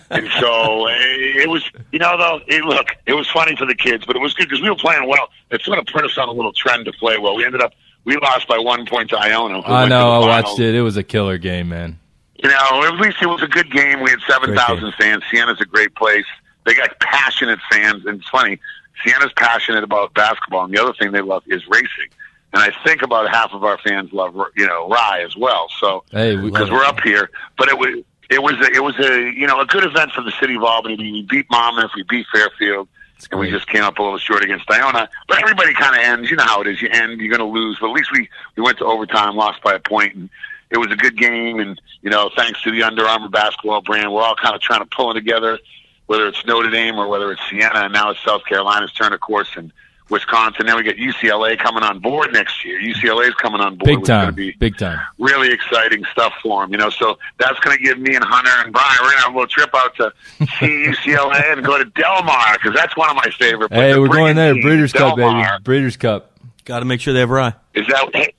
[0.10, 2.40] and so eh, it was, you know, though.
[2.48, 4.76] It, look, it was funny for the kids, but it was good because we were
[4.76, 5.30] playing well.
[5.52, 7.36] It's going to put us on a little trend to play well.
[7.36, 7.74] We ended up,
[8.06, 9.62] we lost by one point to Iona.
[9.66, 10.12] I know.
[10.12, 10.76] I watched it.
[10.76, 12.00] It was a killer game, man.
[12.42, 14.02] You know, at least it was a good game.
[14.02, 15.24] We had seven Great thousand fans.
[15.30, 16.26] Siena's a great place.
[16.66, 18.60] They got passionate fans, and it's funny.
[19.04, 22.10] Siena's passionate about basketball, and the other thing they love is racing.
[22.52, 25.68] And I think about half of our fans love, you know, Rye as well.
[25.80, 28.98] So Hey, we, because we're up here, but it was it was a, it was
[29.00, 30.98] a you know a good event for the city of Albany.
[30.98, 32.88] We beat Monmouth, we beat Fairfield,
[33.32, 35.10] and we just came up a little short against Iona.
[35.28, 36.30] But everybody kind of ends.
[36.30, 36.82] You know how it is.
[36.82, 37.78] You end, you're going to lose.
[37.80, 40.30] But at least we we went to overtime, lost by a point, and
[40.70, 41.60] it was a good game.
[41.60, 44.82] And you know, thanks to the Under Armour basketball brand, we're all kind of trying
[44.82, 45.60] to pull it together.
[46.06, 49.20] Whether it's Notre Dame or whether it's Siena, and now it's South Carolina's turn, of
[49.20, 49.72] course, and
[50.10, 50.66] Wisconsin.
[50.66, 52.80] Then we get UCLA coming on board next year.
[52.82, 53.86] UCLA's coming on board.
[53.86, 55.00] big which is time, Be, big time.
[55.18, 56.90] really exciting stuff for him, you know.
[56.90, 59.38] So that's going to give me and Hunter and Brian, we're going to have a
[59.38, 60.14] little trip out to
[60.60, 63.70] see UCLA and go to Del Mar because that's one of my favorite.
[63.70, 63.96] Places.
[63.96, 64.54] Hey, we're going there.
[64.54, 65.44] Breeders' Cup, baby.
[65.64, 66.32] Breeders' Cup.
[66.66, 67.54] Got to make sure they have Rye.
[67.74, 68.34] Is that hey,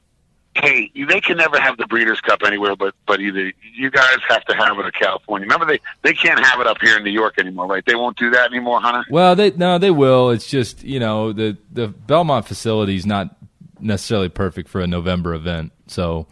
[0.55, 0.91] hey?
[0.95, 4.55] They can never have the Breeders' Cup anywhere, but but either you guys have to
[4.55, 5.47] have it in California.
[5.47, 7.85] Remember, they they can't have it up here in New York anymore, right?
[7.85, 9.05] They won't do that anymore, Hunter.
[9.11, 10.31] Well, they no, they will.
[10.31, 13.37] It's just you know the the Belmont facility is not
[13.81, 15.73] necessarily perfect for a November event.
[15.87, 16.27] So,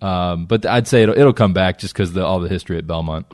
[0.00, 3.26] um, but I'd say it'll, it'll come back just because all the history at Belmont.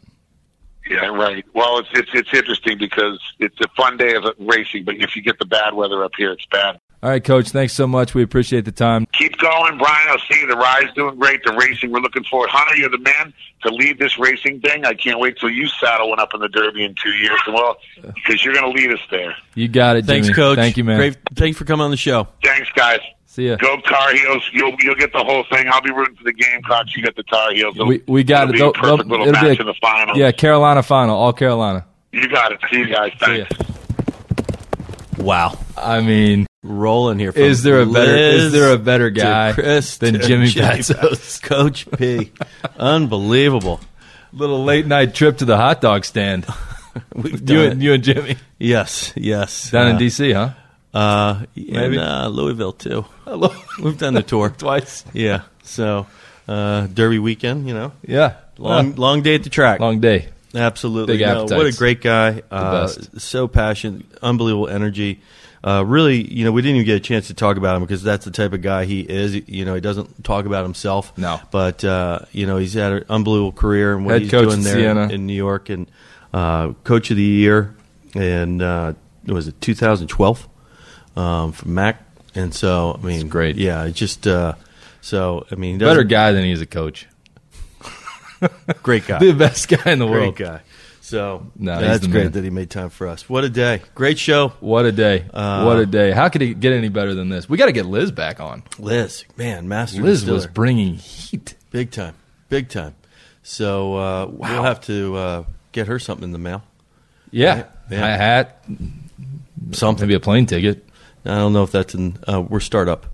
[0.88, 1.44] Yeah, right.
[1.54, 5.22] Well, it's it's it's interesting because it's a fun day of racing, but if you
[5.22, 6.80] get the bad weather up here, it's bad.
[7.00, 7.50] All right, Coach.
[7.50, 8.12] Thanks so much.
[8.14, 9.06] We appreciate the time.
[9.12, 10.08] Keep going, Brian.
[10.08, 10.48] I'll see you.
[10.48, 11.44] The ride's doing great.
[11.44, 12.50] The racing, we're looking forward.
[12.50, 13.32] Hunter, you're the man
[13.62, 14.84] to lead this racing thing.
[14.84, 17.38] I can't wait till you saddle one up in the Derby in two years.
[17.46, 19.36] Well, because you're going to lead us there.
[19.54, 20.56] You got it, Thanks, Coach.
[20.56, 20.96] Thank you, man.
[20.98, 21.16] Great.
[21.36, 22.26] Thanks for coming on the show.
[22.42, 22.98] Thanks, guys.
[23.26, 23.56] See ya.
[23.56, 24.50] Go Tar Heels.
[24.52, 25.66] You'll you'll get the whole thing.
[25.70, 26.96] I'll be rooting for the Gamecocks.
[26.96, 27.76] You get the Tar Heels.
[27.76, 28.58] It'll- We we got it'll it.
[28.74, 30.16] Be a perfect they'll- little it'll be match a- in the final.
[30.16, 31.84] Yeah, Carolina final, all Carolina.
[32.10, 32.58] You got it.
[32.70, 33.12] See you guys.
[33.24, 33.44] See ya.
[35.18, 35.58] Wow.
[35.76, 37.30] I mean, Rolling here.
[37.30, 41.40] Is there a better- is there a better guy Chris than to Jimmy Patsos?
[41.42, 42.32] Coach P.
[42.78, 43.80] Unbelievable.
[44.32, 46.46] little late night trip to the hot dog stand.
[47.14, 47.84] We've you done and it.
[47.84, 49.70] you and Jimmy Yes, yes.
[49.70, 50.50] down in Uh, D.C., huh?
[50.92, 51.96] Uh, Maybe.
[51.96, 53.04] in uh, Louisville too.
[53.82, 55.04] We've done the tour Twice.
[55.12, 55.42] Yeah.
[55.62, 56.06] So
[56.48, 59.78] uh, Derby weekend, you know, Yeah, long long day at the track.
[59.80, 60.28] long day.
[60.54, 61.18] Absolutely.
[61.18, 62.42] Big No, what a great guy.
[62.50, 65.20] Uh, so passionate, unbelievable energy.
[65.62, 68.02] Uh, really, you know, we didn't even get a chance to talk about him because
[68.02, 69.34] that's the type of guy he is.
[69.48, 71.16] You know, he doesn't talk about himself.
[71.18, 71.40] No.
[71.50, 74.62] But, uh, you know, he's had an unbelievable career and what Head he's coach doing
[74.62, 75.90] there in, in New York and
[76.32, 77.74] uh, coach of the year.
[78.14, 78.94] And uh,
[79.26, 80.48] was it 2012
[81.16, 81.96] um, from MAAC?
[82.34, 83.56] And so, I mean, great.
[83.56, 84.54] Yeah, it's just uh,
[85.00, 85.46] so.
[85.50, 87.08] I mean, Better guy than he is a coach.
[88.82, 89.18] great guy.
[89.18, 90.34] The best guy in the world.
[90.36, 90.60] Great world.
[90.60, 90.64] guy.
[91.00, 92.32] So No, that's great man.
[92.32, 93.28] that he made time for us.
[93.30, 93.80] What a day!
[93.94, 95.24] Great show, What a day!
[95.32, 96.10] Uh, what a day!
[96.10, 97.48] How could it get any better than this?
[97.48, 98.62] We got to get Liz back on.
[98.78, 99.24] Liz.
[99.38, 100.02] Man, master.
[100.02, 100.34] Liz distiller.
[100.34, 101.54] was bringing heat.
[101.70, 102.14] big time,
[102.50, 102.94] big time.
[103.42, 106.62] So uh, we'll have to uh, get her something in the mail.
[107.30, 108.06] Yeah, Yeah.
[108.06, 108.64] a hat,
[109.72, 110.06] Something.
[110.08, 110.84] maybe a plane ticket.
[111.24, 112.18] I don't know if that's in.
[112.30, 113.06] Uh, we're startup,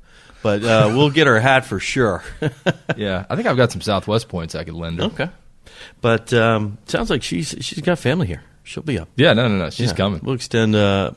[0.45, 2.23] but uh, we'll get her a hat for sure.
[2.97, 5.07] Yeah, I think I've got some Southwest points I could lend her.
[5.07, 5.29] okay.
[6.01, 8.43] But um, sounds like she's she's got family here.
[8.63, 9.09] She'll be up.
[9.17, 9.71] Yeah, no, no, no.
[9.71, 9.97] She's Yeah.
[9.97, 10.77] coming We'll extend.
[10.77, 11.11] Uh,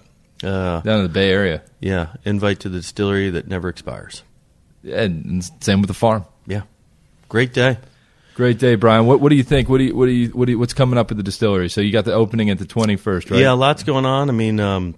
[0.44, 4.24] uh, down to the Bay Area, yeah, invite to the distillery that never expires.
[4.84, 6.26] and, and same with the farm.
[6.48, 6.62] Yeah,
[7.30, 7.78] great day.
[8.36, 9.08] Great day, Brian.
[9.08, 9.68] What, what do you think?
[9.68, 11.70] What do you, what do you, what do you, what's coming up at the distillery?
[11.70, 13.40] So you got the opening at the twenty first, right?
[13.40, 14.30] Yeah, lots going on.
[14.30, 14.94] I mean, um,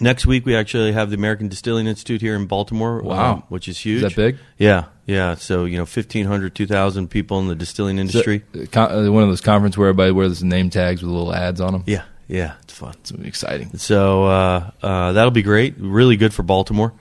[0.00, 3.02] Next week, we actually have the American Distilling Institute here in Baltimore.
[3.02, 3.32] Wow.
[3.32, 4.02] um, which is huge.
[4.02, 4.38] Is that big?
[4.58, 5.34] Yeah, yeah.
[5.34, 8.42] So you know, 1,500, 2,000 people in the distilling industry.
[8.74, 11.84] Uh, one of those conferences where everybody wears name tags with little ads on them.
[11.86, 12.54] yeah, yeah.
[12.62, 12.94] It's fun.
[13.00, 13.76] It's exciting.
[13.78, 15.74] So uh, uh, that'll be great.
[15.78, 16.92] Really good for Baltimore.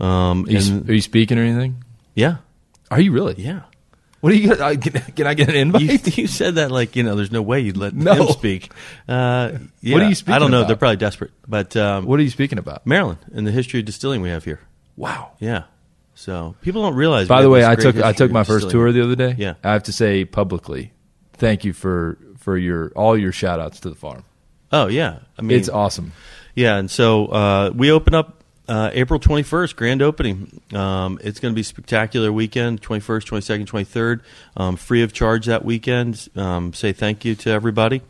[0.00, 1.84] Um, Are you, and- are you speaking or anything?
[2.14, 2.36] yeah,
[2.90, 3.34] Are you really?
[3.38, 3.62] yeah.
[4.22, 4.54] What are you?
[4.54, 5.82] Gonna, can, can I get an invite?
[5.82, 8.14] You, you said that like you know, there's no way you'd let No.
[8.14, 8.72] him speak.
[9.08, 9.94] Uh, yeah.
[9.94, 10.58] What are you speaking I don't know.
[10.60, 10.68] about?
[10.68, 11.32] They're probably desperate.
[11.46, 12.86] But um, what are you speaking about?
[12.86, 14.60] Maryland and the history of distilling we have here.
[14.96, 15.32] Wow.
[15.40, 15.64] Yeah.
[16.14, 17.26] So people don't realize.
[17.26, 19.34] By the way, I took I took my first tour the other day.
[19.36, 19.54] Yeah.
[19.64, 20.92] I have to say publicly,
[21.32, 24.24] thank you for for your all your shout outs to the farm.
[24.70, 25.18] Oh yeah.
[25.38, 26.12] I mean, it's awesome.
[26.54, 30.60] Yeah, and so uh, we open up uh, April 21st, grand opening.
[30.74, 34.20] Um, it's going to be a spectacular weekend, 21st, 22nd, 23rd,
[34.56, 36.28] um, free of charge that weekend.
[36.36, 38.02] Um, say thank you to everybody,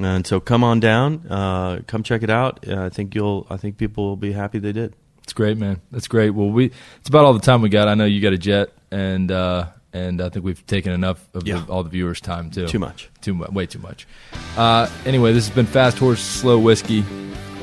[0.00, 2.66] and so come on down, uh, come check it out.
[2.68, 4.94] Uh, I think you'll, I think people will be happy they did.
[5.22, 5.80] It's great, man.
[5.90, 6.30] That's great.
[6.30, 6.66] Well, we
[7.00, 7.88] it's about all the time we got.
[7.88, 11.46] I know you got a jet, and uh, and I think we've taken enough of
[11.46, 11.60] Yeah.
[11.64, 12.66] the, all the viewers' time too.
[12.68, 13.08] Too much.
[13.22, 13.50] Too much.
[13.50, 14.06] Way too much.
[14.54, 17.04] Uh, anyway, this has been Fast Horse Slow Whiskey.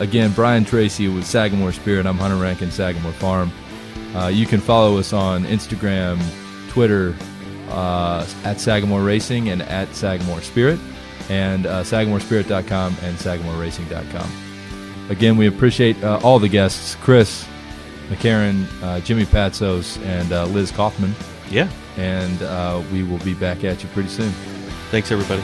[0.01, 2.07] Again, Brian Tracy with Sagamore Spirit.
[2.07, 3.51] I'm Hunter Rankin, Sagamore Farm.
[4.15, 6.19] Uh, you can follow us on Instagram,
[6.69, 7.15] Twitter,
[7.69, 10.79] uh, at Sagamore Racing and at Sagamore Spirit,
[11.29, 15.11] and uh, SagamoreSpirit.com and SagamoreRacing.com.
[15.11, 17.47] Again, we appreciate uh, all the guests Chris,
[18.09, 21.13] McCarron, uh, Jimmy Patsos, and uh, Liz Kaufman.
[21.51, 21.69] Yeah.
[21.97, 24.31] And uh, we will be back at you pretty soon.
[24.89, 25.43] Thanks, everybody.